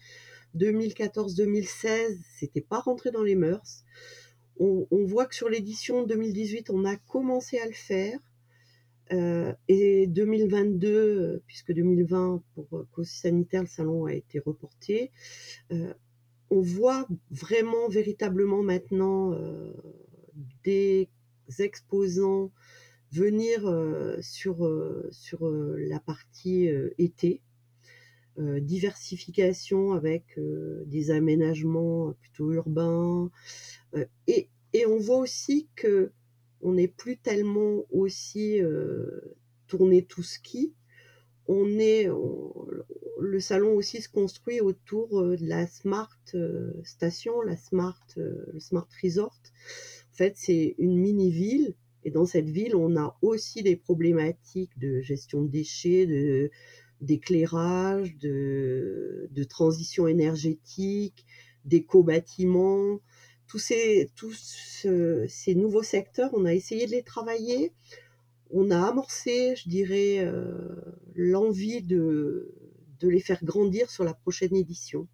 2014-2016, 0.57 2.21
c'était 2.39 2.61
pas 2.61 2.79
rentré 2.79 3.11
dans 3.11 3.25
les 3.25 3.35
mœurs. 3.35 3.85
On, 4.61 4.87
voit 5.05 5.27
que 5.27 5.35
sur 5.35 5.49
l'édition 5.49 6.07
2018, 6.07 6.71
on 6.71 6.85
a 6.85 6.95
commencé 6.95 7.59
à 7.59 7.67
le 7.67 7.73
faire. 7.73 8.21
Euh, 9.13 9.53
et 9.67 10.07
2022, 10.07 11.43
puisque 11.49 11.73
2020, 11.73 12.41
pour 12.55 12.87
cause 12.93 13.09
sanitaire, 13.09 13.63
le 13.63 13.67
salon 13.67 14.05
a 14.05 14.15
été 14.15 14.39
reporté, 14.39 15.11
on 16.51 16.61
voit 16.61 17.09
vraiment, 17.33 17.89
véritablement 17.89 18.63
maintenant 18.63 19.33
euh, 19.33 19.73
des 20.63 21.09
exposants 21.59 22.53
venir 23.13 23.67
euh, 23.67 24.17
sur, 24.21 24.65
euh, 24.65 25.09
sur 25.11 25.49
la 25.51 26.01
partie 26.01 26.69
été. 26.99 27.43
diversification 28.39 29.93
avec 29.93 30.25
des 30.87 31.11
aménagements 31.11 32.15
plutôt 32.23 32.51
urbains 32.53 33.31
et, 34.27 34.49
et, 34.73 34.87
on 34.87 34.99
voit 34.99 35.19
aussi 35.19 35.69
que 35.77 36.13
on 36.63 36.73
n'est 36.73 36.89
plus 36.89 37.19
tellement 37.19 37.85
aussi 37.91 38.61
tourné 39.67 40.03
tout 40.03 40.23
ski 40.23 40.73
on 41.47 41.79
est, 41.79 42.09
le 43.21 43.41
salon 43.41 43.75
aussi 43.75 44.01
se 44.01 44.09
construit 44.09 44.61
autour 44.61 45.21
euh, 45.21 45.37
de 45.37 45.47
la 45.47 45.67
Smart 45.67 46.19
euh, 46.35 46.73
Station, 46.85 47.41
la 47.43 47.57
Smart, 47.57 48.01
euh, 48.17 48.47
le 48.53 48.61
Smart 48.61 48.89
Resort. 49.03 49.41
En 50.13 50.15
fait, 50.15 50.35
c'est 50.37 50.75
une 50.79 50.97
mini-ville 50.99 51.75
et 52.05 52.11
dans 52.11 52.27
cette 52.27 52.49
ville, 52.49 52.75
on 52.75 52.97
a 52.97 53.17
aussi 53.23 53.63
des 53.63 53.77
problématiques 53.77 54.77
de 54.79 55.01
gestion 55.01 55.43
de 55.43 55.49
déchets, 55.49 56.07
de 56.07 56.51
d'éclairage, 57.01 58.17
de, 58.19 59.29
transition 59.49 60.07
énergétique, 60.07 61.27
d'éco-bâtiments. 61.65 63.01
Tous 63.49 63.59
ces, 63.59 64.09
tous 64.15 64.35
ces 65.29 65.55
nouveaux 65.57 65.83
secteurs, 65.83 66.31
on 66.33 66.45
a 66.45 66.55
essayé 66.55 66.87
de 66.87 66.93
les 66.93 67.03
travailler 67.03 67.73
on 68.53 68.71
a 68.71 68.87
amorcé, 68.87 69.57
je 69.57 69.69
dirais, 69.69 70.19
euh, 70.19 70.75
l'envie 71.15 71.83
de, 71.83 72.55
de 73.01 73.09
les 73.09 73.21
faire 73.21 73.43
grandir 73.43 73.91
sur 73.91 74.05
la 74.05 74.15
prochaine 74.15 74.55
édition. 74.55 75.09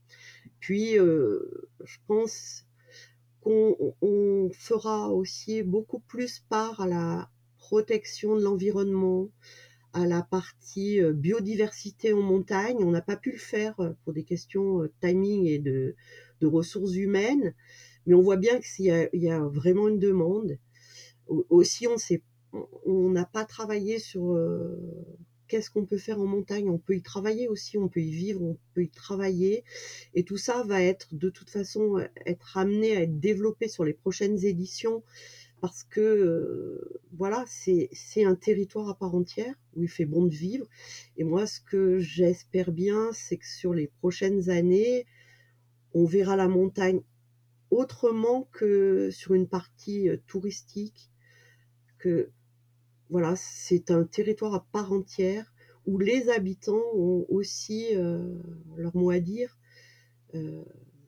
Puis, 0.59 0.99
euh, 0.99 1.69
je 1.85 1.99
pense 2.07 2.65
qu'on 3.49 4.51
fera 4.53 5.11
aussi 5.11 5.63
beaucoup 5.63 6.01
plus 6.01 6.41
part 6.49 6.81
à 6.81 6.87
la 6.87 7.31
protection 7.57 8.37
de 8.37 8.43
l'environnement, 8.43 9.31
à 9.93 10.07
la 10.07 10.23
partie 10.23 11.01
euh, 11.01 11.13
biodiversité 11.13 12.13
en 12.13 12.21
montagne. 12.21 12.77
On 12.81 12.91
n'a 12.91 13.01
pas 13.01 13.17
pu 13.17 13.33
le 13.33 13.39
faire 13.39 13.75
pour 14.05 14.13
des 14.13 14.25
questions 14.25 14.87
timing 15.01 15.47
et 15.47 15.59
de, 15.59 15.95
ressources 16.43 16.95
humaines, 16.95 17.55
mais 18.07 18.15
on 18.15 18.23
voit 18.23 18.37
bien 18.37 18.61
qu'il 18.61 18.87
y, 18.87 19.19
y, 19.19 19.31
a 19.31 19.41
vraiment 19.41 19.89
une 19.89 19.99
demande. 19.99 20.59
Aussi, 21.51 21.87
on 21.87 21.97
on 22.87 23.11
n'a 23.11 23.25
pas 23.25 23.45
travaillé 23.45 23.99
sur 23.99 24.33
euh, 24.33 24.77
qu'est-ce 25.49 25.71
qu'on 25.71 25.87
peut 25.87 25.99
faire 25.99 26.21
en 26.21 26.27
montagne? 26.27 26.69
On 26.69 26.79
peut 26.79 26.95
y 26.95 27.03
travailler 27.03 27.49
aussi, 27.49 27.79
on 27.79 27.89
peut 27.89 28.01
y 28.01 28.11
vivre, 28.11 28.43
on 28.43 28.59
peut 28.75 28.85
y 28.85 28.89
travailler. 28.89 29.65
Et 30.15 30.23
tout 30.23 30.37
ça 30.37 30.63
va 30.63 30.83
être 30.83 31.15
de 31.15 31.31
toute 31.31 31.51
façon 31.51 31.99
être 32.27 32.57
amené 32.57 32.97
à 32.97 33.03
être 33.03 33.19
développé 33.19 33.69
sur 33.69 33.85
les 33.85 33.95
prochaines 33.95 34.45
éditions 34.45 35.03
parce 35.61 35.83
que 35.83 36.01
euh, 36.01 37.01
voilà, 37.13 37.45
c'est 37.47 38.25
un 38.25 38.35
territoire 38.35 38.89
à 38.89 38.97
part 38.97 39.15
entière 39.15 39.55
où 39.75 39.83
il 39.83 39.89
fait 39.89 40.05
bon 40.05 40.27
de 40.27 40.35
vivre. 40.35 40.67
Et 41.17 41.25
moi, 41.25 41.47
ce 41.47 41.61
que 41.61 41.99
j'espère 41.99 42.71
bien, 42.71 43.11
c'est 43.13 43.39
que 43.39 43.47
sur 43.47 43.75
les 43.75 43.89
prochaines 43.89 44.51
années, 44.51 45.07
on 45.95 46.05
verra 46.05 46.37
la 46.37 46.49
montagne 46.49 47.01
autrement 47.71 48.49
que 48.53 49.11
sur 49.11 49.35
une 49.35 49.49
partie 49.49 50.09
euh, 50.09 50.17
touristique, 50.27 51.11
que 51.99 52.31
voilà, 53.11 53.35
c'est 53.37 53.91
un 53.91 54.05
territoire 54.05 54.55
à 54.55 54.67
part 54.73 54.93
entière 54.93 55.53
où 55.87 55.99
les 55.99 56.29
habitants 56.29 56.83
ont 56.95 57.25
aussi 57.31 57.87
euh, 57.95 58.39
leur 58.77 58.95
mot 58.95 59.11
à 59.11 59.21
dire. 59.21 59.57
Euh, 60.35 60.63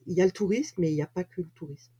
il 0.06 0.16
y 0.16 0.22
a 0.22 0.24
le 0.24 0.30
tourisme, 0.32 0.76
mais 0.80 0.90
il 0.90 0.94
n'y 0.94 1.02
a 1.02 1.06
pas 1.06 1.24
que 1.24 1.42
le 1.42 1.50
tourisme. 1.54 1.92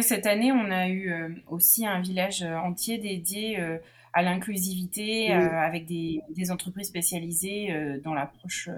cette 0.00 0.26
année, 0.26 0.50
on 0.50 0.70
a 0.70 0.88
eu 0.88 1.12
euh, 1.12 1.28
aussi 1.48 1.86
un 1.86 2.00
village 2.00 2.42
entier 2.42 2.96
dédié 2.96 3.58
à 4.14 4.22
l'inclusivité, 4.22 5.30
avec 5.30 5.84
des, 5.84 6.50
entreprises 6.50 6.88
spécialisées 6.88 8.00
dans 8.02 8.14
l'approche 8.14 8.70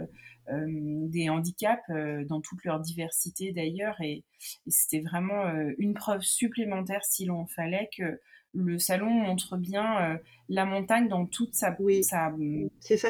des 0.51 1.29
handicaps 1.29 1.89
dans 2.27 2.41
toute 2.41 2.65
leur 2.65 2.81
diversité 2.81 3.53
d'ailleurs. 3.53 4.01
Et, 4.01 4.25
c'était 4.67 5.01
vraiment 5.01 5.45
une 5.79 5.95
preuve 5.95 6.23
supplémentaire, 6.23 7.05
si 7.05 7.25
l'on 7.25 7.47
fallait, 7.47 7.89
que 7.97 8.21
le 8.55 8.79
salon 8.79 9.11
montre 9.11 9.57
bien 9.57 10.19
la 10.49 10.65
montagne 10.65 11.09
dans 11.09 11.27
toute 11.27 11.55
sa, 11.55 11.77
sa, 12.03 12.33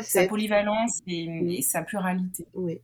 sa 0.03 0.27
polyvalence 0.27 1.01
et, 1.07 1.59
et, 1.59 1.63
sa 1.63 1.83
pluralité. 1.83 2.47
Oui. 2.55 2.81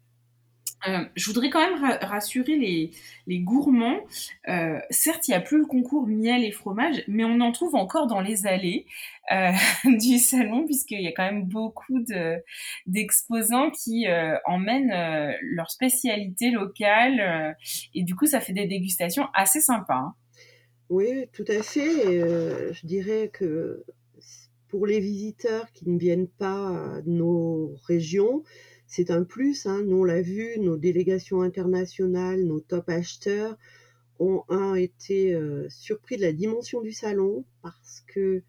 Euh, 0.89 1.05
je 1.15 1.27
voudrais 1.27 1.51
quand 1.51 1.61
même 1.61 1.99
rassurer 2.03 2.57
les, 2.57 2.91
les 3.27 3.41
gourmands. 3.41 4.01
Euh, 4.49 4.79
certes, 4.91 5.29
il 5.29 5.31
n'y 5.31 5.37
a 5.37 5.41
plus 5.41 5.59
le 5.59 5.67
concours 5.67 6.07
miel 6.07 6.45
et 6.45 6.51
fromage, 6.51 7.03
mais 7.09 7.25
on 7.25 7.41
en 7.41 7.53
trouve 7.53 7.75
encore 7.75 8.07
dans 8.07 8.21
les 8.21 8.47
allées 8.47 8.87
euh, 9.33 9.53
du 9.99 10.19
salon, 10.19 10.65
puisqu'il 10.67 11.01
y 11.01 11.09
a 11.09 11.13
quand 11.13 11.25
même 11.25 11.45
beaucoup 11.45 12.01
de, 12.01 12.43
d'exposants 12.87 13.71
qui 13.71 14.07
emmènent 14.45 15.37
leur 15.41 15.71
spécialité 15.71 16.51
locale. 16.51 17.57
et 17.95 18.03
du 18.03 18.15
coup, 18.15 18.27
ça 18.27 18.41
fait 18.41 18.53
des 18.53 18.67
dégustations 18.67 19.29
assez 19.35 19.61
sympas. 19.61 19.95
Hein. 19.95 20.15
Oui, 20.95 21.27
tout 21.33 21.45
à 21.49 21.61
fait. 21.61 22.21
je 22.73 22.87
dirais 22.87 23.29
que 23.29 23.83
pour 24.69 24.87
les 24.87 25.01
visiteurs 25.01 25.73
qui 25.73 25.91
ne 25.91 25.99
viennent 25.99 26.29
pas 26.29 27.01
de 27.05 27.11
nos 27.11 27.75
régions, 27.89 28.45
c'est 28.87 29.11
un 29.11 29.25
plus. 29.25 29.67
Hein. 29.67 29.83
Nous, 29.83 29.97
on 29.97 30.05
l'a 30.05 30.23
vu, 30.23 30.57
nos 30.61 30.77
délégations 30.77 31.43
internationales, 31.43 32.45
nos 32.45 32.61
top 32.61 32.89
acheteurs 32.89 33.59
ont 34.21 34.45
un, 34.49 34.77
été 34.77 35.35
euh, 35.35 35.69
surpris 35.69 36.17
de 36.17 36.23
la 36.23 36.33
dimension 36.33 36.81
du 36.81 36.93
salon 36.93 37.45
parce 37.61 38.05
que 38.07 38.45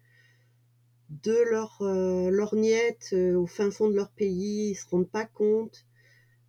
de 1.10 1.36
leur 1.50 1.82
euh, 1.82 2.30
lorgnette 2.30 3.10
euh, 3.12 3.34
au 3.34 3.46
fin 3.46 3.72
fond 3.72 3.90
de 3.90 3.96
leur 3.96 4.12
pays, 4.12 4.68
ils 4.68 4.70
ne 4.70 4.76
se 4.76 4.88
rendent 4.88 5.10
pas 5.10 5.26
compte 5.26 5.84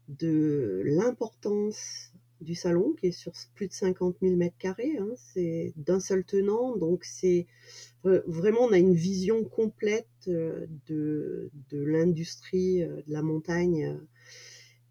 de 0.10 0.83
l'importance 0.86 2.13
du 2.41 2.56
salon 2.56 2.93
qui 3.00 3.08
est 3.08 3.12
sur 3.12 3.32
plus 3.56 3.67
de 3.67 3.73
50 3.73 4.17
000 4.21 4.36
mètres 4.36 4.58
carrés. 4.58 4.97
Hein. 5.00 5.10
c'est 5.15 5.73
d'un 5.76 6.00
seul 6.00 6.23
tenant, 6.23 6.76
donc 6.78 7.04
c'est 7.04 7.47
vraiment 8.04 8.62
on 8.62 8.71
a 8.71 8.78
une 8.78 8.93
vision 8.93 9.43
complète 9.43 10.08
euh, 10.28 10.67
de, 10.88 11.52
de 11.69 11.84
l'industrie 11.84 12.84
euh, 12.84 13.02
de 13.08 13.13
la 13.13 13.21
montagne 13.21 13.86
euh, 13.86 14.08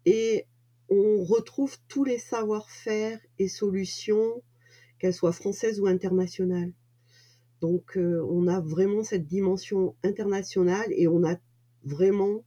et 0.05 0.45
on 0.89 1.23
retrouve 1.23 1.77
tous 1.87 2.05
les 2.05 2.17
savoir-faire 2.17 3.19
et 3.39 3.49
solutions, 3.49 4.41
qu'elles 4.99 5.13
soient 5.13 5.33
françaises 5.33 5.81
ou 5.81 5.87
internationales. 5.87 6.71
Donc 7.59 7.97
on 7.97 8.47
a 8.47 8.61
vraiment 8.61 9.03
cette 9.03 9.25
dimension 9.25 9.97
internationale 10.03 10.87
et 10.91 11.09
on 11.09 11.25
a 11.25 11.35
vraiment 11.83 12.45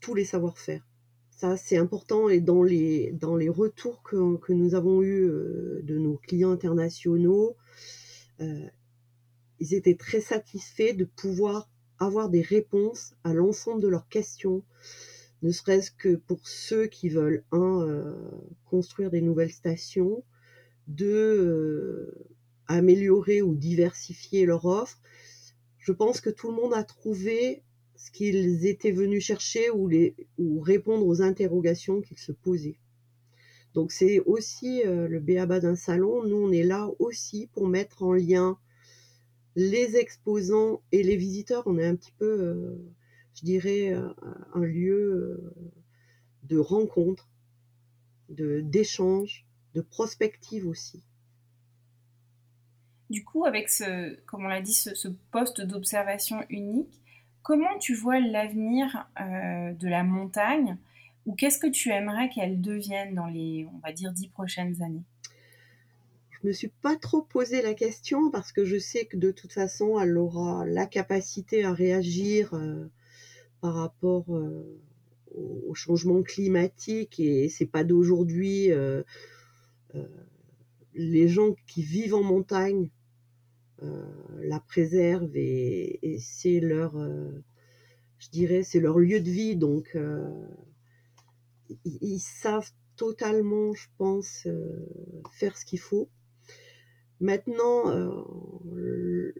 tous 0.00 0.14
les 0.14 0.24
savoir-faire. 0.24 0.87
Ça, 1.38 1.56
c'est 1.56 1.78
important 1.78 2.28
et 2.28 2.40
dans 2.40 2.62
les, 2.62 3.12
retours 3.48 4.02
que, 4.02 4.52
nous 4.52 4.74
avons 4.74 5.02
eus 5.02 5.30
de 5.82 5.96
nos 5.96 6.16
clients 6.16 6.50
internationaux, 6.50 7.56
ils 8.40 9.74
étaient 9.74 9.96
très 9.96 10.20
satisfaits 10.20 10.94
de 10.94 11.04
pouvoir 11.04 11.68
avoir 11.98 12.28
des 12.28 12.42
réponses 12.42 13.14
à 13.24 13.32
l'ensemble 13.34 13.82
de 13.82 13.88
leurs 13.88 14.08
questions, 14.08 14.62
ne 15.42 15.50
serait-ce 15.52 15.90
que 15.90 16.16
pour 16.16 16.46
ceux 16.48 16.86
qui 16.86 17.08
veulent, 17.08 17.44
un, 17.52 17.82
euh, 17.82 18.14
construire 18.64 19.10
des 19.10 19.20
nouvelles 19.20 19.52
stations, 19.52 20.24
deux, 20.86 21.06
euh, 21.06 22.28
améliorer 22.66 23.42
ou 23.42 23.54
diversifier 23.54 24.46
leur 24.46 24.64
offre. 24.64 25.00
Je 25.78 25.92
pense 25.92 26.20
que 26.20 26.30
tout 26.30 26.50
le 26.50 26.56
monde 26.56 26.74
a 26.74 26.82
trouvé 26.82 27.62
ce 27.98 28.10
qu'ils 28.10 28.66
étaient 28.66 28.92
venus 28.92 29.24
chercher 29.24 29.70
ou, 29.70 30.60
répondre 30.60 31.06
aux 31.06 31.20
interrogations 31.20 32.00
qu'ils 32.00 32.18
se 32.18 32.32
posaient. 32.32 32.78
Donc 33.74 33.92
c'est 33.92 34.20
aussi 34.20 34.82
euh, 34.86 35.08
le 35.08 35.20
béaba 35.20 35.60
d'un 35.60 35.76
salon. 35.76 36.24
Nous, 36.24 36.36
on 36.36 36.52
est 36.52 36.62
là 36.62 36.88
aussi 36.98 37.48
pour 37.52 37.68
mettre 37.68 38.02
en 38.02 38.14
lien 38.14 38.58
les 39.56 39.96
exposants 39.96 40.80
et 40.92 41.02
les 41.02 41.16
visiteurs, 41.16 41.64
on 41.66 41.78
est 41.78 41.86
un 41.86 41.96
petit 41.96 42.12
peu, 42.12 42.40
euh, 42.40 42.76
je 43.34 43.44
dirais, 43.44 43.92
euh, 43.92 44.08
un 44.54 44.64
lieu 44.64 45.52
de 46.44 46.58
rencontre, 46.58 47.28
de 48.28 48.60
d'échange, 48.60 49.46
de 49.74 49.80
prospective 49.80 50.66
aussi. 50.66 51.02
Du 53.10 53.24
coup, 53.24 53.44
avec 53.44 53.70
ce, 53.70 54.14
comme 54.26 54.44
on 54.44 54.48
l'a 54.48 54.60
dit, 54.60 54.74
ce, 54.74 55.08
poste 55.30 55.62
d'observation 55.62 56.44
unique, 56.50 57.00
comment 57.48 57.78
tu 57.78 57.94
vois 57.94 58.20
l'avenir 58.20 59.08
de 59.18 59.88
la 59.88 60.04
montagne 60.04 60.76
ou 61.24 61.34
qu'est-ce 61.34 61.58
que 61.58 61.66
tu 61.66 61.88
aimerais 61.88 62.28
qu'elle 62.28 62.60
devienne 62.60 63.14
dans 63.14 63.26
les, 63.26 63.66
on 63.72 63.78
va 63.78 63.90
dire, 63.90 64.12
dix 64.12 64.28
prochaines 64.28 64.82
années? 64.82 65.02
Je 66.30 66.46
me 66.46 66.52
suis 66.52 66.68
pas 66.68 66.94
trop 66.96 67.22
posé 67.22 67.62
la 67.62 67.72
question 67.72 68.30
parce 68.30 68.52
que 68.52 68.66
je 68.66 68.78
sais 68.78 69.06
que 69.06 69.16
de 69.16 69.30
toute 69.30 69.54
façon, 69.54 69.98
elle 69.98 70.18
aura 70.18 70.66
la 70.66 70.84
capacité 70.84 71.64
à 71.64 71.72
réagir 71.72 72.52
euh, 72.52 72.86
par 73.62 73.76
rapport 73.76 74.26
euh, 74.28 74.78
au, 75.34 75.74
changement 75.74 76.22
climatique 76.22 77.18
et 77.18 77.48
c'est 77.48 77.66
pas 77.66 77.82
d'aujourd'hui. 77.82 78.70
Euh, 78.72 79.02
les 80.94 81.28
gens 81.28 81.54
qui 81.66 81.82
vivent 81.82 82.14
en 82.14 82.22
montagne 82.22 82.90
la 83.80 84.60
préservent 84.60 85.36
et, 85.36 86.18
c'est 86.20 86.60
leur, 86.60 86.96
je 88.18 88.28
dirais, 88.30 88.62
c'est 88.62 88.80
leur 88.80 88.98
lieu 88.98 89.20
de 89.20 89.30
vie. 89.30 89.56
Donc, 89.56 89.96
ils, 91.84 92.20
savent 92.20 92.70
totalement, 92.96 93.74
je 93.74 93.86
pense, 93.96 94.48
faire 95.32 95.56
ce 95.56 95.64
qu'il 95.64 95.80
faut. 95.80 96.08
Maintenant, 97.20 97.90
euh, 97.90 99.34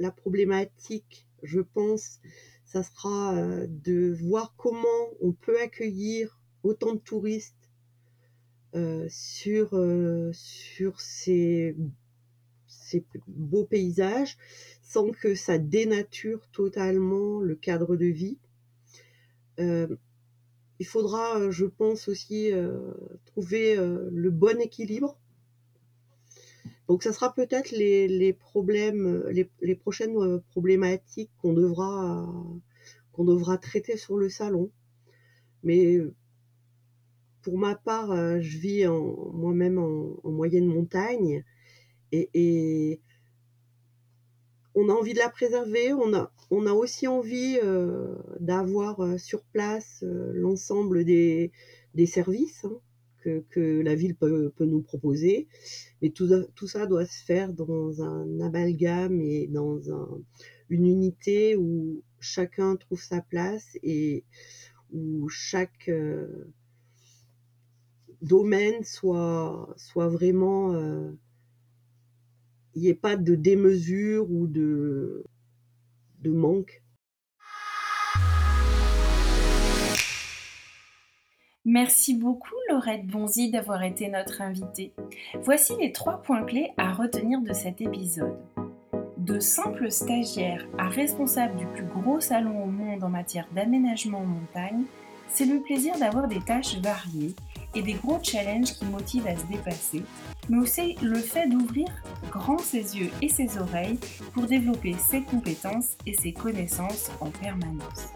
la 0.00 0.10
problématique, 0.10 1.28
je 1.44 1.60
pense, 1.60 2.18
ça 2.64 2.82
sera 2.82 3.36
euh, 3.36 3.66
de 3.68 4.12
voir 4.12 4.54
comment 4.56 5.08
on 5.20 5.32
peut 5.32 5.60
accueillir 5.60 6.40
autant 6.64 6.94
de 6.94 6.98
touristes 6.98 7.70
euh, 8.74 9.06
sur, 9.08 9.70
sur 10.32 11.00
ces, 11.00 11.76
ces 12.92 13.04
beaux 13.28 13.64
paysages 13.64 14.36
sans 14.82 15.10
que 15.10 15.34
ça 15.34 15.58
dénature 15.58 16.46
totalement 16.52 17.40
le 17.40 17.54
cadre 17.54 17.96
de 17.96 18.06
vie. 18.06 18.38
il 19.58 20.86
faudra, 20.86 21.50
je 21.50 21.64
pense 21.64 22.08
aussi, 22.08 22.50
trouver 23.24 23.76
le 23.76 24.30
bon 24.30 24.60
équilibre 24.60 25.16
donc, 26.88 27.02
ça 27.02 27.12
sera 27.12 27.32
peut-être 27.32 27.70
les, 27.70 28.32
problèmes, 28.34 29.24
les, 29.30 29.74
prochaines 29.74 30.16
euh, 30.16 30.42
problématiques 30.50 31.30
qu'on 31.38 31.52
devra, 31.52 32.28
qu'on 33.12 33.24
devra 33.24 33.56
traiter 33.56 33.96
sur 33.96 34.18
le 34.18 34.28
salon. 34.28 34.70
Mais 35.62 35.98
pour 37.40 37.56
ma 37.56 37.76
part, 37.76 38.10
euh, 38.10 38.40
je 38.40 38.58
vis 38.58 38.86
moi-même 39.32 39.78
en, 39.78 40.30
moyenne 40.30 40.66
montagne 40.66 41.44
et, 42.12 43.00
on 44.74 44.88
a 44.88 44.92
envie 44.92 45.12
de 45.12 45.18
la 45.18 45.28
préserver. 45.28 45.92
On 45.92 46.14
a, 46.14 46.72
aussi 46.72 47.06
envie 47.06 47.58
euh, 47.62 48.14
d'avoir 48.40 49.18
sur 49.20 49.42
place 49.44 50.02
l'ensemble 50.02 51.04
des, 51.04 51.52
services. 52.06 52.64
Hein 52.64 52.80
que, 53.22 53.80
la 53.80 53.94
ville 53.94 54.14
peut, 54.14 54.52
nous 54.60 54.82
proposer. 54.82 55.48
Mais 56.00 56.10
tout, 56.10 56.28
ça 56.66 56.86
doit 56.86 57.06
se 57.06 57.24
faire 57.24 57.52
dans 57.52 58.02
un 58.02 58.40
amalgame 58.40 59.20
et 59.20 59.46
dans 59.46 59.80
une 60.68 60.86
unité 60.86 61.56
où 61.56 62.02
chacun 62.20 62.76
trouve 62.76 63.02
sa 63.02 63.20
place 63.20 63.76
et 63.82 64.24
où 64.92 65.28
chaque 65.28 65.88
euh, 65.88 66.52
domaine 68.20 68.82
soit 68.84 69.74
vraiment... 69.96 70.72
Il 72.74 72.82
n'y 72.82 72.88
ait 72.88 72.94
pas 72.94 73.16
de 73.16 73.34
démesure 73.34 74.30
ou 74.30 74.46
de, 74.46 75.24
manque. 76.24 76.82
Merci 81.64 82.14
beaucoup 82.14 82.54
Laurette 82.70 83.06
Bonzi 83.06 83.50
d'avoir 83.50 83.82
été 83.82 84.08
notre 84.08 84.40
invitée. 84.40 84.92
Voici 85.42 85.74
les 85.80 85.92
trois 85.92 86.22
points 86.22 86.44
clés 86.44 86.70
à 86.76 86.92
retenir 86.92 87.40
de 87.40 87.52
cet 87.52 87.80
épisode. 87.80 88.36
De 89.18 89.38
simples 89.38 89.90
stagiaires 89.92 90.66
à 90.78 90.88
responsables 90.88 91.56
du 91.56 91.66
plus 91.66 91.84
gros 91.84 92.20
salon 92.20 92.64
au 92.64 92.66
monde 92.66 93.04
en 93.04 93.08
matière 93.08 93.46
d'aménagement 93.54 94.18
en 94.18 94.26
montagne, 94.26 94.84
c'est 95.28 95.46
le 95.46 95.60
plaisir 95.60 95.96
d'avoir 95.98 96.26
des 96.26 96.40
tâches 96.40 96.78
variées 96.78 97.34
et 97.74 97.82
des 97.82 97.94
gros 97.94 98.18
challenges 98.22 98.72
qui 98.72 98.84
motivent 98.86 99.26
à 99.26 99.36
se 99.36 99.46
dépasser, 99.46 100.02
mais 100.48 100.58
aussi 100.58 100.96
le 101.02 101.18
fait 101.18 101.48
d'ouvrir 101.48 101.88
grand 102.30 102.58
ses 102.58 102.98
yeux 102.98 103.10
et 103.20 103.28
ses 103.28 103.58
oreilles 103.58 103.98
pour 104.34 104.46
développer 104.46 104.94
ses 104.94 105.22
compétences 105.22 105.96
et 106.06 106.14
ses 106.14 106.32
connaissances 106.32 107.10
en 107.20 107.30
permanence. 107.30 108.12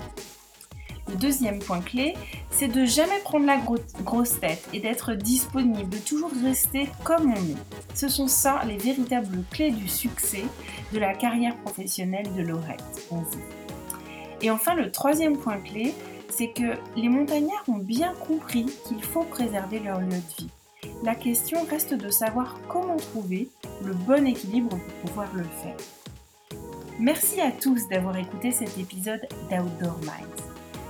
Le 1.08 1.14
deuxième 1.14 1.60
point 1.60 1.80
clé, 1.80 2.14
c'est 2.50 2.66
de 2.68 2.84
jamais 2.84 3.20
prendre 3.22 3.46
la 3.46 3.58
grosse 4.02 4.40
tête 4.40 4.68
et 4.72 4.80
d'être 4.80 5.14
disponible, 5.14 5.88
de 5.88 5.98
toujours 5.98 6.32
rester 6.42 6.88
comme 7.04 7.32
on 7.32 7.36
est. 7.36 7.94
Ce 7.94 8.08
sont 8.08 8.26
ça 8.26 8.62
les 8.66 8.76
véritables 8.76 9.44
clés 9.50 9.70
du 9.70 9.88
succès 9.88 10.42
de 10.92 10.98
la 10.98 11.14
carrière 11.14 11.56
professionnelle 11.58 12.32
de 12.34 12.42
Laurette. 12.42 13.08
Et 14.42 14.50
enfin, 14.50 14.74
le 14.74 14.90
troisième 14.90 15.38
point 15.38 15.58
clé, 15.58 15.94
c'est 16.28 16.50
que 16.50 16.74
les 16.96 17.08
montagnards 17.08 17.64
ont 17.68 17.78
bien 17.78 18.12
compris 18.14 18.66
qu'il 18.86 19.02
faut 19.02 19.22
préserver 19.22 19.78
leur 19.78 20.00
lieu 20.00 20.08
de 20.08 20.36
vie. 20.38 20.48
La 21.02 21.14
question 21.14 21.64
reste 21.68 21.94
de 21.94 22.10
savoir 22.10 22.58
comment 22.68 22.96
trouver 22.96 23.48
le 23.84 23.92
bon 23.92 24.26
équilibre 24.26 24.70
pour 24.70 25.10
pouvoir 25.10 25.34
le 25.34 25.44
faire. 25.44 25.76
Merci 26.98 27.40
à 27.40 27.50
tous 27.50 27.88
d'avoir 27.88 28.16
écouté 28.16 28.50
cet 28.50 28.78
épisode 28.78 29.26
d'Outdoor 29.50 29.98
Minds. 30.00 30.46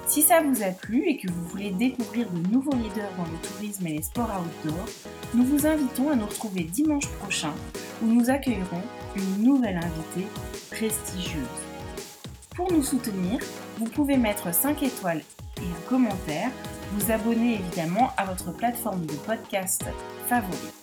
Si 0.07 0.22
ça 0.22 0.40
vous 0.40 0.62
a 0.62 0.70
plu 0.70 1.09
et 1.09 1.16
que 1.16 1.30
vous 1.30 1.49
voulez 1.49 1.70
découvrir 1.70 2.30
de 2.30 2.49
nouveaux 2.49 2.76
leaders 2.76 3.11
dans 3.16 3.24
le 3.24 3.38
tourisme 3.42 3.88
et 3.88 3.94
les 3.94 4.03
sports 4.03 4.30
outdoor, 4.40 4.84
nous 5.34 5.44
vous 5.44 5.66
invitons 5.66 6.11
à 6.11 6.14
nous 6.14 6.26
retrouver 6.26 6.62
dimanche 6.62 7.09
prochain 7.20 7.53
où 8.03 8.07
nous 8.07 8.30
accueillerons 8.30 8.82
une 9.16 9.42
nouvelle 9.42 9.78
invitée 9.78 10.28
prestigieuse. 10.70 11.42
Pour 12.55 12.70
nous 12.72 12.84
soutenir, 12.84 13.40
vous 13.78 13.86
pouvez 13.86 14.16
mettre 14.16 14.55
5 14.55 14.82
étoiles 14.84 15.22
et 15.57 15.64
un 15.64 15.88
commentaire, 15.88 16.51
vous 16.93 17.11
abonner 17.12 17.55
évidemment 17.55 18.12
à 18.16 18.24
votre 18.24 18.53
plateforme 18.53 19.07
de 19.07 19.14
podcast 19.14 19.84
favorite. 20.28 20.74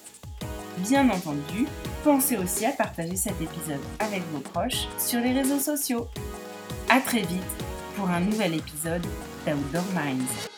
Bien 0.80 1.10
entendu, 1.10 1.68
pensez 2.04 2.38
aussi 2.38 2.66
à 2.66 2.72
partager 2.72 3.16
cet 3.16 3.40
épisode 3.42 3.82
avec 4.00 4.24
vos 4.32 4.40
proches 4.40 4.88
sur 4.98 5.20
les 5.20 5.34
réseaux 5.34 5.60
sociaux. 5.60 6.08
A 6.90 7.00
très 7.00 7.22
vite 7.22 7.42
pour 7.96 8.10
un 8.10 8.22
nouvel 8.22 8.56
épisode 8.56 9.06
d'Outdoor 9.46 9.84
Minds. 9.94 10.53